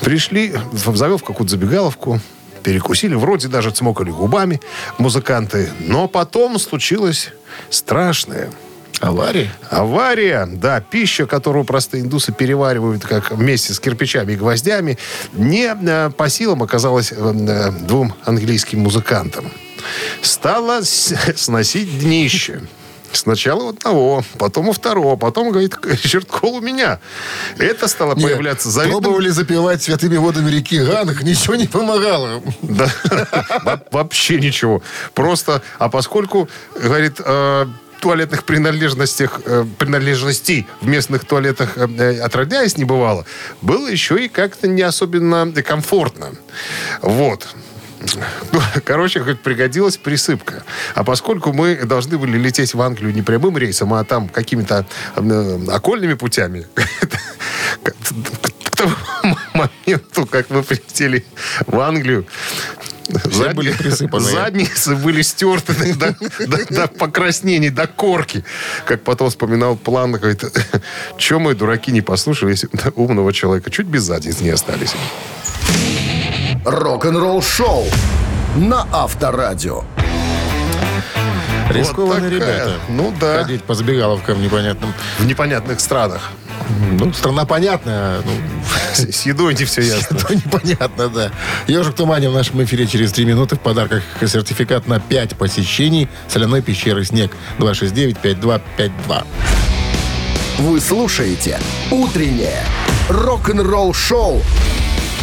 [0.00, 2.20] Пришли, завел в какую-то забегаловку,
[2.62, 4.60] перекусили, вроде даже цмокали губами
[4.98, 7.32] музыканты, но потом случилось
[7.70, 8.50] страшное.
[9.00, 9.50] Авария?
[9.70, 14.98] Авария, да, пища, которую простые индусы переваривают как вместе с кирпичами и гвоздями,
[15.32, 19.50] не э, по силам оказалась э, э, двум английским музыкантам.
[20.22, 22.60] Стала сносить днище.
[23.12, 27.00] Сначала одного, потом у второго, потом, говорит, Ричард Кол у меня.
[27.58, 29.02] Это стало Нет, появляться завидным...
[29.02, 32.40] Пробовали запивать святыми водами реки Ганг, ничего не помогало.
[32.62, 32.88] Да,
[33.64, 34.80] Во- вообще ничего.
[35.12, 36.48] Просто, а поскольку,
[36.80, 37.20] говорит,
[38.00, 43.24] туалетных принадлежностях, э, принадлежностей в местных туалетах э, э, отродясь не бывало,
[43.62, 46.30] было еще и как-то не особенно комфортно.
[47.02, 47.46] Вот.
[48.52, 50.64] Ну, Короче, как пригодилась присыпка.
[50.94, 54.86] А поскольку мы должны были лететь в Англию не прямым рейсом, а там какими-то
[55.16, 56.66] э, окольными путями,
[57.82, 58.94] к тому
[59.54, 61.24] моменту, как мы прилетели
[61.66, 62.26] в Англию,
[63.30, 64.30] Все были присыпаны.
[64.30, 66.14] Задницы были стерты до,
[66.46, 68.44] до- до покраснений, до корки.
[68.84, 70.44] Как потом вспоминал план, говорит,
[71.16, 73.70] что мы, дураки, не послушались умного человека.
[73.70, 74.94] Чуть без задниц не остались.
[76.64, 77.86] Рок-н-ролл шоу
[78.56, 79.84] на Авторадио.
[81.70, 82.54] Рискованные такая.
[82.56, 82.72] ребята.
[82.88, 83.42] Ну да.
[83.42, 84.92] Ходить по забегаловкам непонятным.
[85.18, 86.30] В непонятных странах.
[86.98, 88.20] Ну, страна понятная.
[88.22, 88.30] Ну,
[88.94, 90.16] С, с едой не все ясно.
[90.16, 91.30] это непонятно, да.
[91.66, 93.56] Ежик в тумане в нашем эфире через три минуты.
[93.56, 97.32] В подарках сертификат на 5 посещений соляной пещеры «Снег».
[97.58, 99.24] 269-5252.
[100.58, 101.58] Вы слушаете
[101.90, 102.64] «Утреннее
[103.08, 104.42] рок-н-ролл-шоу»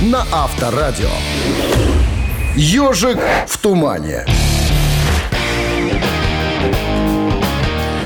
[0.01, 1.09] на Авторадио.
[2.55, 4.25] «Ежик в тумане».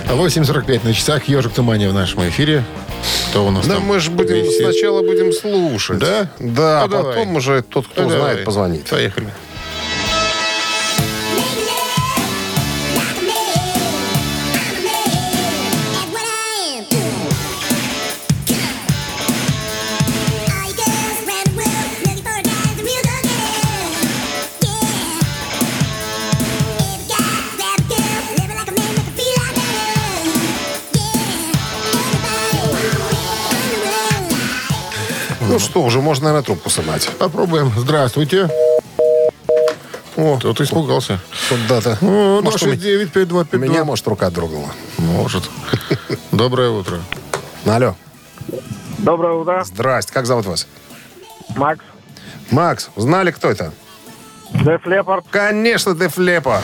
[0.07, 1.27] 8.45 на часах.
[1.29, 2.63] Ежик в тумане в нашем эфире.
[3.31, 3.85] Кто у нас Да там?
[3.85, 4.57] мы же будем висит?
[4.61, 5.99] сначала будем слушать.
[5.99, 6.29] Да?
[6.39, 7.13] Да, Ну, давай.
[7.15, 8.43] потом уже тот, кто Ну, знает, давай.
[8.45, 8.89] позвонит.
[8.89, 9.27] Поехали.
[35.51, 37.09] Ну что, уже можно, наверное, трубку снимать.
[37.19, 37.73] Попробуем.
[37.75, 38.49] Здравствуйте.
[40.15, 41.19] О, Кто-то испугался.
[41.49, 41.97] куда-то.
[42.01, 43.55] О, Может, у меня- 269-5252.
[43.57, 44.69] у меня, может, рука дрогнула.
[44.97, 45.49] Может.
[46.31, 47.01] Доброе утро.
[47.65, 47.95] Алло.
[48.99, 50.13] Доброе утро, Здрасте.
[50.13, 50.67] Как зовут вас?
[51.57, 51.83] Макс.
[52.49, 53.73] Макс, знали, кто это?
[54.53, 55.25] Деф Лепард.
[55.31, 56.61] Конечно, Деф Лепа.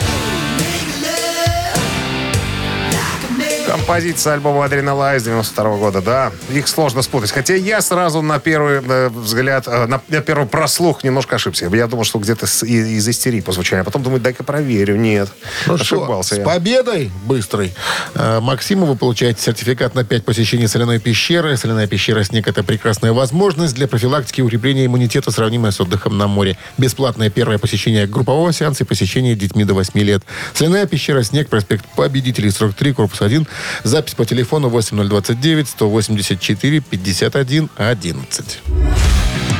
[3.68, 6.32] Композиция альбома «Адреналайз» 92 года, да.
[6.50, 7.32] Их сложно спутать.
[7.32, 11.70] Хотя я сразу на первый э, взгляд, э, на, на первый прослух немножко ошибся.
[11.74, 13.82] Я думал, что где-то с- и- из истерии по звучанию.
[13.82, 14.96] А потом думаю, дай-ка проверю.
[14.96, 15.28] Нет,
[15.66, 16.44] Ну что, ошибался с я.
[16.46, 17.74] победой быстрой.
[18.16, 21.58] Э, Максиму вы получаете сертификат на 5 посещений соляной пещеры.
[21.58, 26.28] Соляная пещера «Снег»— это прекрасная возможность для профилактики и укрепления иммунитета, сравнимая с отдыхом на
[26.28, 26.58] море.
[26.78, 30.24] Бесплатное первое посещение группового сеанса и посещение детьми до 8 лет.
[30.54, 33.46] Соляная пещера «Снег», проспект Победителей, 43, корпус 1.
[33.84, 38.60] Запись по телефону 8029 184 51 11.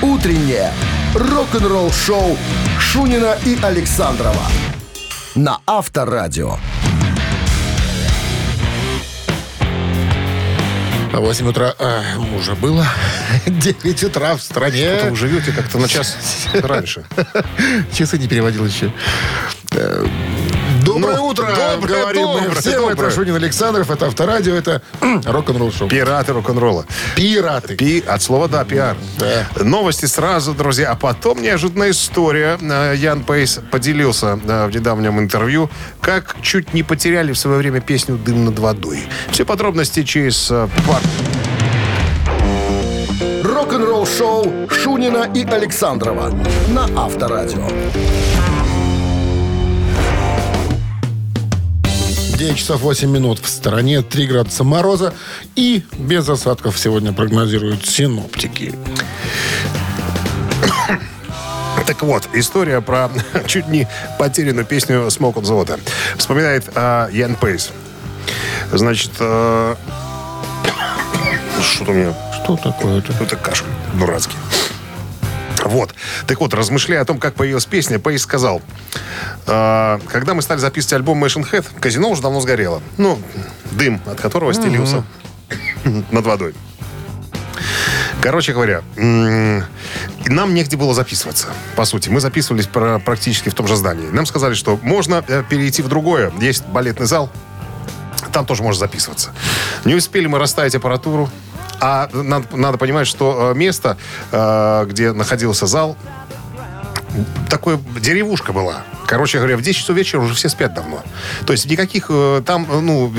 [0.02, 0.72] Утреннее
[1.14, 2.38] рок-н-ролл-шоу
[2.80, 4.44] Шунина и Александрова
[5.36, 6.58] на Авторадио.
[11.14, 12.04] А 8 утра а,
[12.36, 12.86] уже было.
[13.48, 15.00] 9 утра в стране.
[15.10, 16.16] Вы живете как-то на час
[16.54, 17.06] раньше.
[17.92, 18.94] Часы не переводил еще.
[20.88, 22.82] Доброе Ну, утро, доброе, говорим мы доброе, всем.
[22.82, 22.94] доброе.
[22.94, 24.82] Это Шунин Александров, это Авторадио, это
[25.26, 25.90] рок-н-ролл шоу.
[25.90, 26.86] Пираты рок-н-ролла.
[27.14, 27.76] Пираты.
[27.76, 28.96] Пи, от слова да, пиар.
[29.18, 29.48] Да.
[29.62, 30.92] Новости сразу, друзья.
[30.92, 32.58] А потом неожиданная история.
[32.62, 35.70] Э, Ян Пейс поделился в недавнем интервью,
[36.00, 39.04] как чуть не потеряли в свое время песню «Дым над водой».
[39.32, 41.04] Все подробности через э, пару
[43.44, 46.32] Рок-н-ролл шоу Шунина и Александрова
[46.70, 47.68] на Авторадио.
[52.38, 55.14] 9 часов 8 минут в стороне, 3 градуса мороза
[55.56, 58.74] и без осадков сегодня прогнозируют синоптики.
[61.88, 63.10] Так вот, история про
[63.48, 63.88] чуть не
[64.20, 65.80] потерянную песню «Smoke on the Water».
[66.18, 67.72] Вспоминает э, Ян Пейс.
[68.72, 69.76] Значит, э,
[71.62, 73.14] что-то у меня Что такое-то?
[73.18, 74.36] Ну, это кашель дурацкий.
[75.68, 75.94] Вот.
[76.28, 78.62] Так вот, размышляя о том, как появилась песня, Пейс сказал,
[79.46, 82.82] «Э, когда мы стали записывать альбом Machine Head, казино уже давно сгорело.
[82.98, 83.20] Ну,
[83.72, 85.04] дым, от которого стелился
[86.12, 86.56] над водой.
[88.22, 91.48] Короче говоря, нам негде было записываться.
[91.76, 94.08] По сути, мы записывались практически в том же здании.
[94.10, 96.32] Нам сказали, что можно э, перейти в другое.
[96.40, 97.30] Есть балетный зал,
[98.34, 99.32] там тоже можно записываться.
[99.86, 101.30] Не успели мы расставить аппаратуру.
[101.80, 103.98] А надо, надо понимать, что э, место,
[104.32, 105.98] э, где находился зал,
[107.50, 108.84] такое деревушка была.
[109.06, 111.02] Короче говоря, в 10 часов вечера уже все спят давно.
[111.46, 113.14] То есть никаких э, там, ну,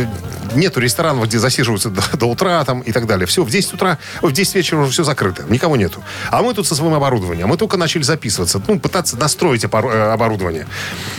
[0.55, 3.27] нету ресторанов, где засиживаются до, до утра там и так далее.
[3.27, 5.45] Все, в 10 утра, в 10 вечера уже все закрыто.
[5.49, 6.03] Никого нету.
[6.31, 7.49] А мы тут со своим оборудованием.
[7.49, 8.61] Мы только начали записываться.
[8.67, 10.67] Ну, пытаться настроить оборудование.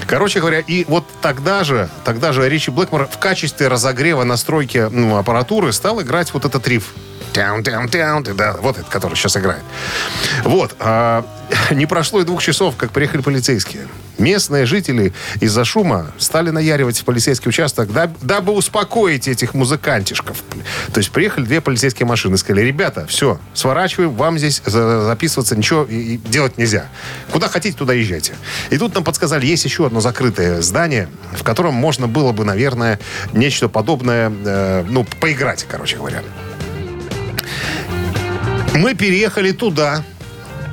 [0.06, 5.18] Короче говоря, и вот тогда же, тогда же Ричи Блэкмор в качестве разогрева настройки ну,
[5.18, 6.94] аппаратуры стал играть вот этот риф.
[7.40, 9.64] Тяун, тяун, тяун, да, вот этот, который сейчас играет.
[10.44, 10.76] Вот.
[10.82, 11.26] а,
[11.72, 13.88] не прошло и двух часов, как приехали полицейские.
[14.18, 20.44] Местные жители из-за шума стали наяривать в полицейский участок, даб- дабы успокоить этих музыкантишков.
[20.92, 25.88] То есть приехали две полицейские машины, сказали, ребята, все, сворачиваем, вам здесь за- записываться ничего
[25.90, 26.88] делать нельзя.
[27.32, 28.34] Куда хотите, туда езжайте.
[28.70, 33.00] И тут нам подсказали, есть еще одно закрытое здание, в котором можно было бы, наверное,
[33.32, 36.22] нечто подобное, э, ну, поиграть, короче говоря.
[38.76, 40.04] Мы переехали туда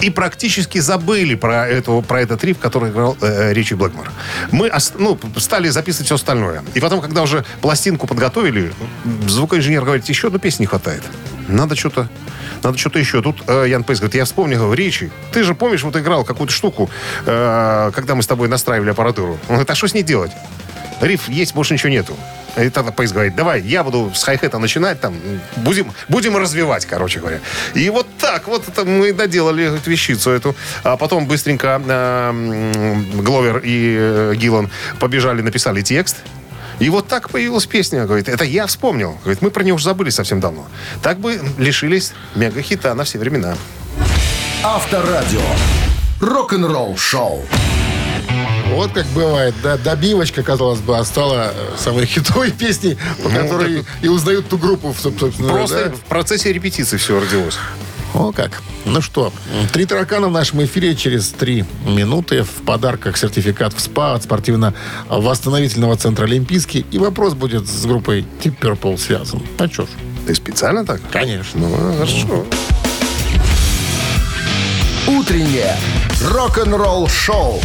[0.01, 4.11] и практически забыли про, этого, про этот риф, который играл э, Ричи Блэкмор.
[4.53, 6.63] Мы ну, стали записывать все остальное.
[6.75, 8.73] И потом, когда уже пластинку подготовили,
[9.27, 11.03] звукоинженер говорит, еще одной песни не хватает.
[11.49, 12.09] Надо что-то
[12.63, 13.23] надо что-то еще.
[13.23, 16.53] Тут э, Ян Пейс говорит, я вспомнил, говорю, Ричи, ты же помнишь, вот играл какую-то
[16.53, 16.91] штуку,
[17.25, 19.33] э, когда мы с тобой настраивали аппаратуру.
[19.49, 20.33] Он говорит, а что с ней делать?
[21.01, 22.17] Риф есть, больше ничего нету.
[22.57, 25.15] И тогда Пейс говорит, давай, я буду с хай-хета начинать, там,
[25.57, 27.41] будем, будем развивать, короче говоря.
[27.75, 30.57] И вот так вот это мы доделали вещицу эту.
[30.83, 36.17] А потом быстренько э, Гловер и э, Гиллан побежали, написали текст.
[36.79, 38.05] И вот так появилась песня.
[38.05, 39.17] Говорит, это я вспомнил.
[39.23, 40.67] Говорит, мы про нее уже забыли совсем давно.
[41.03, 43.57] Так бы лишились мега-хита на все времена.
[44.63, 45.41] Авторадио.
[46.21, 47.45] Рок-н-ролл шоу.
[48.77, 53.41] Вот как бывает, да, добивочка, казалось бы, а стала э, самой хитовой песней, по Ну,
[53.41, 55.49] которой и узнают ту группу, соб- собственно.
[55.49, 55.97] Просто да.
[55.97, 57.57] в процессе репетиции все родилось.
[58.13, 58.63] О, как.
[58.85, 59.33] Ну что,
[59.73, 62.43] три таракана в нашем эфире через три минуты.
[62.45, 66.85] В подарках сертификат в СПА от спортивно-восстановительного центра «Олимпийский».
[66.91, 69.43] И вопрос будет с группой Deep Purple связан.
[69.59, 69.89] А что ж,
[70.27, 71.01] Ты специально так?
[71.11, 71.61] конечно.
[71.67, 72.45] Ну, хорошо.
[75.07, 75.77] Утреннее
[76.23, 77.61] рок-н-ролл шоу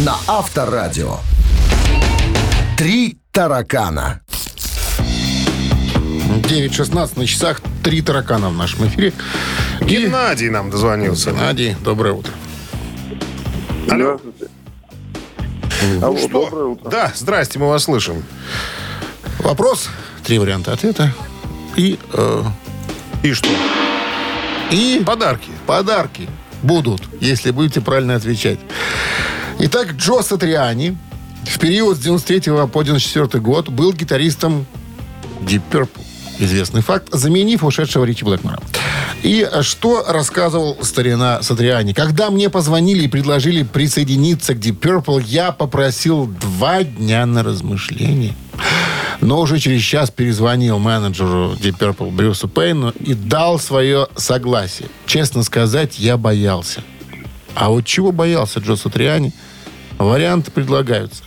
[0.00, 1.18] на Авторадио.
[2.76, 4.20] Три таракана.
[6.42, 7.60] 9.16 на часах.
[7.82, 9.12] Три таракана в нашем эфире.
[9.80, 9.84] И...
[9.84, 11.30] Геннадий нам дозвонился.
[11.32, 12.32] Геннадий, доброе утро.
[13.90, 14.20] Алло.
[16.02, 16.28] Алло, Ну что?
[16.28, 16.90] доброе утро.
[16.90, 18.22] Да, здрасте, мы вас слышим.
[19.38, 19.88] Вопрос,
[20.24, 21.12] три варианта ответа.
[21.76, 22.42] И, э,
[23.22, 23.48] И что?
[24.70, 25.50] и Подарки.
[25.66, 26.28] подарки
[26.62, 28.58] будут, если будете правильно отвечать.
[29.60, 30.96] Итак, Джо Сатриани
[31.44, 34.66] в период с 93 по 94 год был гитаристом
[35.40, 35.88] Deep Purple.
[36.38, 38.60] Известный факт, заменив ушедшего Ричи Блэкмора.
[39.24, 41.92] И что рассказывал старина Сатриани?
[41.92, 48.36] Когда мне позвонили и предложили присоединиться к Deep Purple, я попросил два дня на размышление.
[49.20, 54.88] Но уже через час перезвонил менеджеру Deep Purple Брюсу Пейну и дал свое согласие.
[55.06, 56.84] Честно сказать, я боялся.
[57.58, 59.32] А вот чего боялся Джо Сатриани?
[59.98, 61.24] Варианты предлагаются.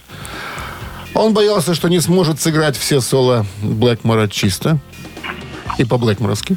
[1.13, 4.79] Он боялся, что не сможет сыграть все соло Блэкмора чисто
[5.77, 6.55] и по-блэкморовски.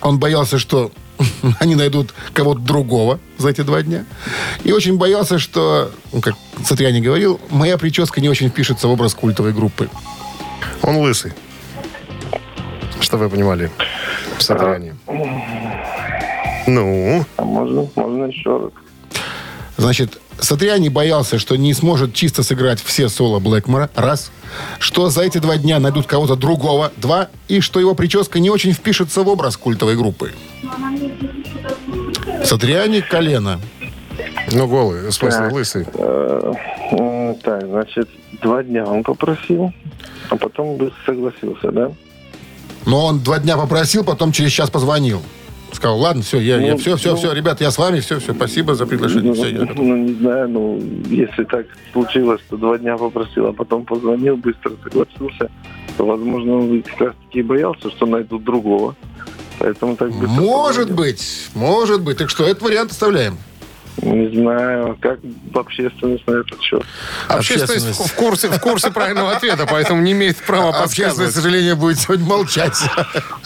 [0.00, 0.92] Он боялся, что
[1.60, 4.06] они найдут кого-то другого за эти два дня.
[4.64, 6.34] И очень боялся, что, ну, как
[6.64, 9.90] Сатриани говорил, моя прическа не очень впишется в образ культовой группы.
[10.80, 11.34] Он лысый.
[13.00, 13.70] Что вы понимали?
[14.38, 14.94] Сатриани.
[16.66, 18.85] Ну, А можно, можно еще раз.
[19.76, 24.30] Значит, Сатриани боялся, что не сможет чисто сыграть все соло Блэкмора, раз,
[24.78, 28.72] что за эти два дня найдут кого-то другого, два, и что его прическа не очень
[28.72, 30.32] впишется в образ культовой группы.
[32.44, 33.60] Сатриани колено.
[34.52, 35.52] ну голый, в смысле Так.
[35.52, 35.86] лысый.
[35.94, 36.52] Э,
[36.92, 38.08] м, Так, значит,
[38.42, 39.72] два дня он попросил,
[40.30, 41.90] а потом согласился, да?
[42.86, 45.22] Но он два дня попросил, потом через час позвонил.
[45.76, 47.16] Сказал, ладно, все, я, я Ну, все, все, ну.
[47.16, 49.24] все, ребят, я с вами, все, все, спасибо за приглашение.
[49.28, 49.76] Ну, Все, я готов.
[49.76, 54.72] ну, не знаю, ну, если так случилось, что два дня попросил, а потом позвонил, быстро
[54.82, 55.50] согласился,
[55.98, 58.96] то, возможно, он как раз таки и боялся, что найдут другого.
[59.58, 60.96] Поэтому так быстро Может позвонил.
[60.96, 62.16] быть, может быть.
[62.18, 63.36] Так что, этот вариант оставляем.
[64.02, 65.18] Не знаю, как
[65.54, 66.82] общественность на этот счет.
[67.28, 68.12] Общественность, Общественность.
[68.12, 72.26] в курсе, в курсе правильного ответа, поэтому не имеет права Общественность, к сожалению, будет сегодня
[72.26, 72.76] молчать.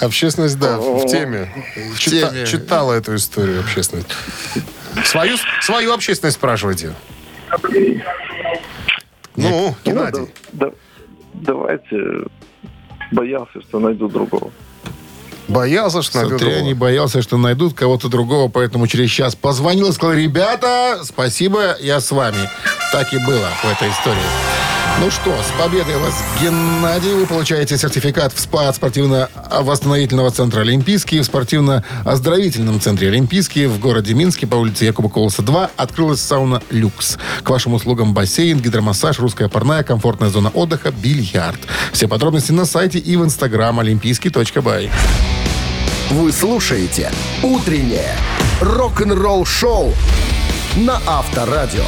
[0.01, 1.53] Общественность, да, в теме.
[1.97, 2.47] Чита- теме.
[2.47, 4.09] читала эту историю общественность.
[5.05, 6.95] Свою, свою общественность спрашивайте.
[9.37, 10.21] Ну, Геннадий.
[10.21, 10.73] Ну, да- да-
[11.35, 11.97] давайте
[13.13, 14.51] боялся, что найдут другого.
[15.51, 16.81] Боялся, что найдет Сатриани другого.
[16.81, 22.11] боялся, что найдут кого-то другого, поэтому через час позвонил и сказал, ребята, спасибо, я с
[22.11, 22.49] вами.
[22.93, 24.80] Так и было в этой истории.
[25.01, 27.15] Ну что, с победой вас, Геннадий.
[27.15, 31.21] Вы получаете сертификат в СПА от спортивно-восстановительного центра «Олимпийский».
[31.21, 37.17] В спортивно-оздоровительном центре «Олимпийский» в городе Минске по улице Якуба Колоса 2 открылась сауна «Люкс».
[37.43, 41.61] К вашим услугам бассейн, гидромассаж, русская парная, комфортная зона отдыха, бильярд.
[41.95, 44.91] Все подробности на сайте и в инстаграм олимпийский.бай.
[46.11, 47.11] Вы слушаете
[47.43, 48.15] «Утреннее
[48.61, 49.95] рок-н-ролл-шоу»
[50.77, 51.87] на Авторадио.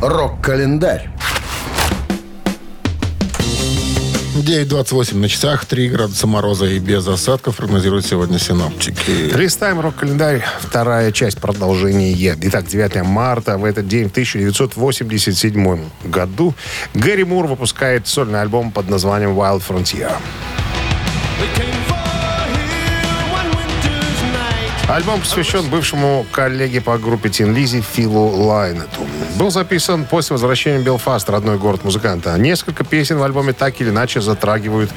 [0.00, 1.17] Рок-календарь.
[4.48, 9.36] 9.28 на часах, 3 градуса мороза и без осадков прогнозируют сегодня синоптики.
[9.36, 12.14] Листаем рок-календарь, вторая часть продолжения.
[12.40, 16.54] Итак, 9 марта, в этот день, в 1987 году,
[16.94, 20.12] Гэри Мур выпускает сольный альбом под названием Wild Frontier.
[24.88, 29.06] Альбом посвящен бывшему коллеге по группе Тин Лизи Филу Лайнету.
[29.36, 32.34] Был записан после возвращения в Белфаст, родной город музыканта.
[32.38, 34.90] Несколько песен в альбоме так или иначе затрагивают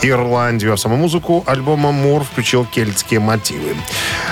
[0.00, 3.76] Ирландию, а в саму музыку альбома Мур включил кельтские мотивы.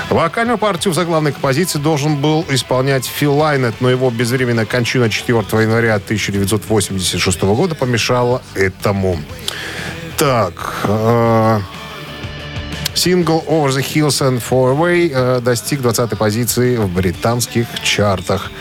[0.09, 5.37] Вокальную партию в заглавной композиции должен был исполнять Фил Лайнет, но его безвременная кончина 4
[5.61, 9.19] января 1986 года помешала этому.
[10.17, 11.59] Так, э,
[12.95, 18.51] Сингл Over the Hills and Far Away э, достиг 20-й позиции в британских чартах.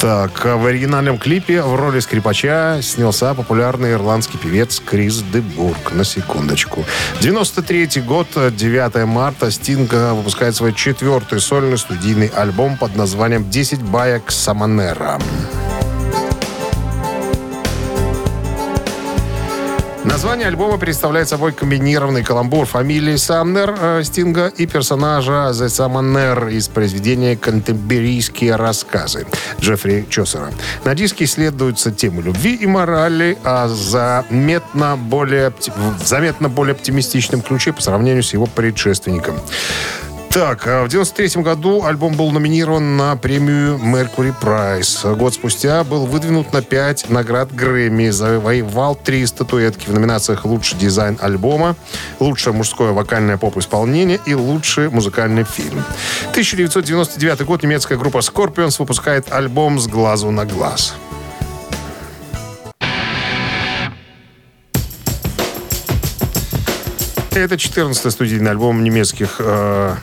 [0.00, 5.92] Так, э, в оригинальном клипе в роли скрипача снялся популярный ирландский певец Крис Дебург.
[5.92, 6.84] На секундочку.
[7.20, 13.44] 93 год, э, 9 марта, Стинг э, выпускает свой четвертый сольный студийный альбом под названием
[13.48, 15.20] «10 баек Саманера».
[20.04, 26.66] Название альбома представляет собой комбинированный каламбур фамилии Самнер э, Стинга и персонажа The Summoner из
[26.66, 29.26] произведения «Контемберийские рассказы»
[29.60, 30.50] Джеффри Чосера.
[30.84, 37.72] На диске исследуются темы любви и морали, а заметно более, в заметно более оптимистичном ключе
[37.72, 39.36] по сравнению с его предшественником.
[40.32, 45.14] Так, а в 93 году альбом был номинирован на премию Mercury Prize.
[45.14, 48.08] Год спустя был выдвинут на 5 наград Грэмми.
[48.08, 51.76] Завоевал три статуэтки в номинациях «Лучший дизайн альбома»,
[52.18, 55.84] «Лучшее мужское вокальное поп-исполнение» и «Лучший музыкальный фильм».
[56.30, 60.94] 1999 год немецкая группа Scorpions выпускает альбом «С глазу на глаз».
[67.34, 69.94] Это 14-й студийный альбом немецких э,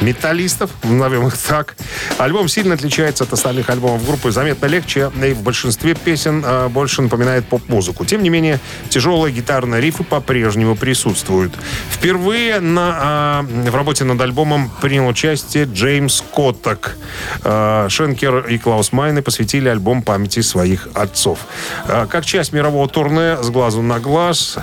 [0.00, 1.76] металлистов, назовем их так.
[2.18, 7.02] Альбом сильно отличается от остальных альбомов группы, заметно легче, и в большинстве песен э, больше
[7.02, 8.04] напоминает поп-музыку.
[8.04, 11.52] Тем не менее, тяжелые гитарные рифы по-прежнему присутствуют.
[11.90, 16.96] Впервые на, э, в работе над альбомом принял участие Джеймс Коттак.
[17.42, 21.40] Э, Шенкер и Клаус Майне посвятили альбом памяти своих отцов.
[21.86, 24.58] Э, как часть мирового турне «С глазу на глаз»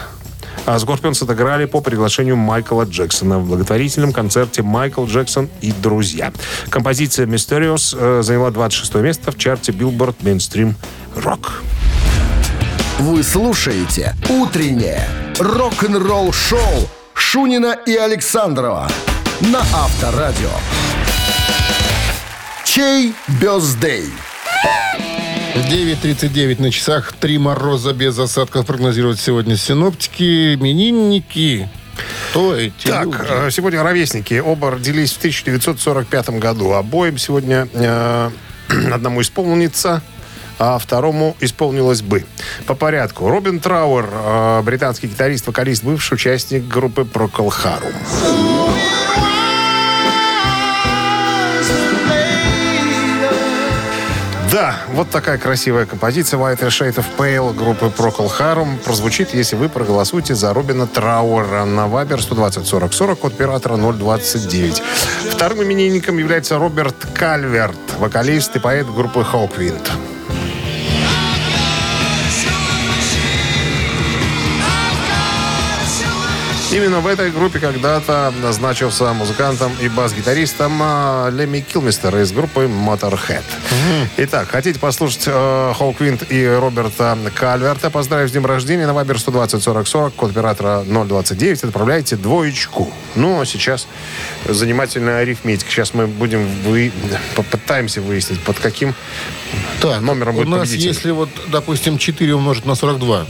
[0.66, 6.32] А Скорпионс отыграли по приглашению Майкла Джексона в благотворительном концерте «Майкл Джексон и друзья».
[6.70, 10.76] Композиция «Mysterious» э, заняла 26 место в чарте Billboard Mainstream
[11.16, 11.48] Rock.
[13.00, 15.08] Вы слушаете «Утреннее
[15.40, 18.88] рок-н-ролл-шоу» Шунина и Александрова
[19.42, 20.50] на Авторадио.
[22.64, 24.12] Чей бездей?
[25.56, 27.14] 9.39 на часах.
[27.14, 30.56] Три мороза без осадков прогнозируют сегодня синоптики.
[30.56, 31.70] Именинники.
[32.30, 33.18] Кто эти Так, люди?
[33.20, 36.72] э, сегодня ровесники оба родились в 1945 году.
[36.72, 38.30] Обоим сегодня э,
[38.94, 40.02] одному исполнится,
[40.58, 42.26] а второму исполнилось бы.
[42.66, 43.28] По порядку.
[43.30, 47.94] Робин Трауэр, э, британский гитарист, вокалист, бывший участник группы Procol Harum.
[54.52, 59.70] Да, вот такая красивая композиция White Shade of Pale группы Procol Harum прозвучит, если вы
[59.70, 64.84] проголосуете за Робина Трауэра на Вабер 120 40 40 код оператора 029.
[65.30, 70.11] Вторым именинником является Роберт Кальверт, вокалист и поэт группы Hawkwind.
[76.72, 83.44] Именно в этой группе когда-то назначился музыкантом и бас-гитаристом а, Лемми Килмистер из группы Motorhead.
[84.16, 87.90] Итак, хотите послушать э, Хоуквинт и Роберта Кальверта?
[87.90, 91.66] Поздравить с днем рождения на Вайбер 120 40 40, код оператора 029.
[91.66, 92.90] Отправляйте двоечку.
[93.16, 93.86] Ну, а сейчас
[94.48, 95.70] занимательная арифметика.
[95.70, 96.94] Сейчас мы будем вы...
[97.36, 98.96] попытаемся выяснить, под каким
[99.82, 100.88] Так, номером у будет нас, победитель.
[100.88, 103.26] если вот, допустим, 4 умножить на 42,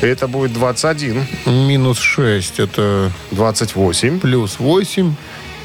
[0.00, 4.18] Это будет 21, минус 6, это 28.
[4.20, 5.14] плюс 8,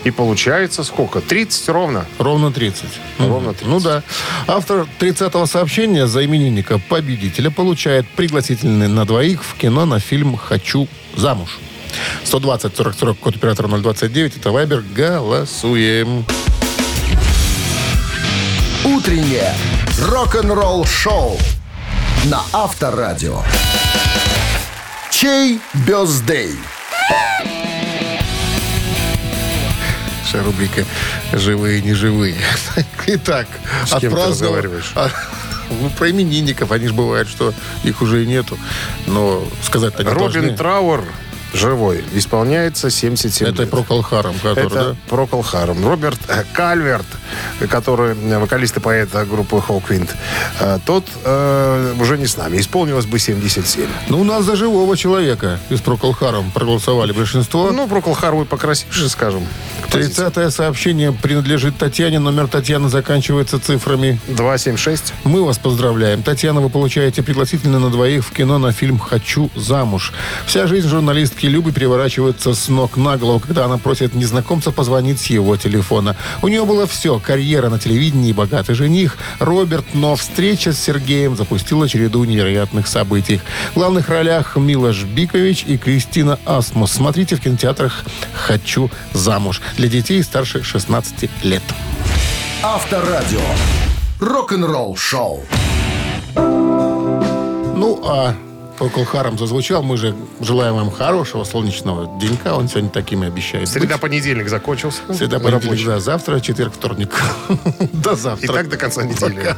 [0.04, 1.22] И получается сколько?
[1.22, 2.06] 30 ровно.
[2.20, 2.84] ровно 30.
[3.18, 3.56] Ровно Мгм.
[3.56, 3.68] 30.
[3.68, 4.04] Ну да.
[4.48, 10.88] Автор 30-го сообщения за именинника победителя получает пригласительный на двоих в кино на фильм «Хочу
[11.16, 11.58] замуж».
[12.26, 14.38] 120 40 40 код оператора 029.
[14.38, 14.84] Это Вайбер.
[14.96, 16.26] Голосуем.
[18.84, 19.54] Утреннее
[20.02, 21.40] рок-н-ролл-шоу
[22.26, 23.42] на Авторадио.
[25.16, 26.52] Чей бездей?
[30.22, 30.84] Наша рубрика
[31.32, 32.36] «Живые, неживые».
[33.08, 33.48] Итак,
[33.86, 34.92] С кем ты разговариваешь?
[34.94, 35.10] А,
[35.70, 36.74] Ну, про именинников.
[36.74, 37.54] Они же бывают, что
[37.86, 38.58] их уже и нету.
[39.08, 40.58] Но сказать-то не Робин должны.
[40.58, 41.06] Трауэр
[41.54, 42.04] живой.
[42.14, 43.72] Исполняется 77 Это лет.
[43.72, 44.96] про Колхаром, который, Это да?
[45.10, 45.86] Прокол Харум.
[45.86, 47.06] Роберт э, Кальверт,
[47.70, 50.10] который э, вокалист и поэт группы Hawkwind,
[50.60, 52.58] э, тот э, уже не с нами.
[52.58, 53.88] Исполнилось бы 77.
[54.10, 57.72] Ну, у нас за живого человека из Проколхаром проголосовали большинство.
[57.72, 59.46] Ну, Прокол Харум и покрасивше, скажем.
[59.92, 62.20] 30 сообщение принадлежит Татьяне.
[62.20, 64.20] Номер Татьяны заканчивается цифрами.
[64.28, 65.14] 276.
[65.24, 66.24] Мы вас поздравляем.
[66.24, 70.14] Татьяна, вы получаете пригласительно на двоих в кино на фильм «Хочу замуж».
[70.46, 75.28] Вся жизнь журналистки Любы переворачивается с ног на голову, когда она просит незнакомца позвонить с
[75.28, 76.16] его телефона.
[76.42, 77.20] У нее было все.
[77.20, 83.42] Карьера на телевидении, богатый жених, Роберт, но встреча с Сергеем запустила череду невероятных событий.
[83.72, 86.92] В главных ролях Милош Бикович и Кристина Асмус.
[86.92, 91.64] Смотрите в кинотеатрах «Хочу замуж» для детей старше 16 лет.
[92.64, 93.42] Авторадио.
[94.20, 95.44] Рок-н-ролл-шоу.
[96.36, 98.34] Ну, а
[98.80, 99.84] Procol Harum зазвучал.
[99.84, 102.56] Мы же желаем вам хорошего солнечного денька.
[102.56, 103.70] Он сегодня такими обещает.
[103.70, 105.02] Среда, понедельник закончился.
[105.14, 105.60] Среда, Рабочий.
[105.60, 106.00] понедельник, да.
[106.00, 107.10] Завтра, четверг, вторник.
[107.94, 108.54] До И завтра.
[108.54, 109.56] так до конца недели.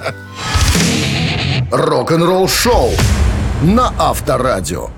[1.71, 2.91] Рок-н-ролл-шоу
[3.63, 4.89] на Авторадио.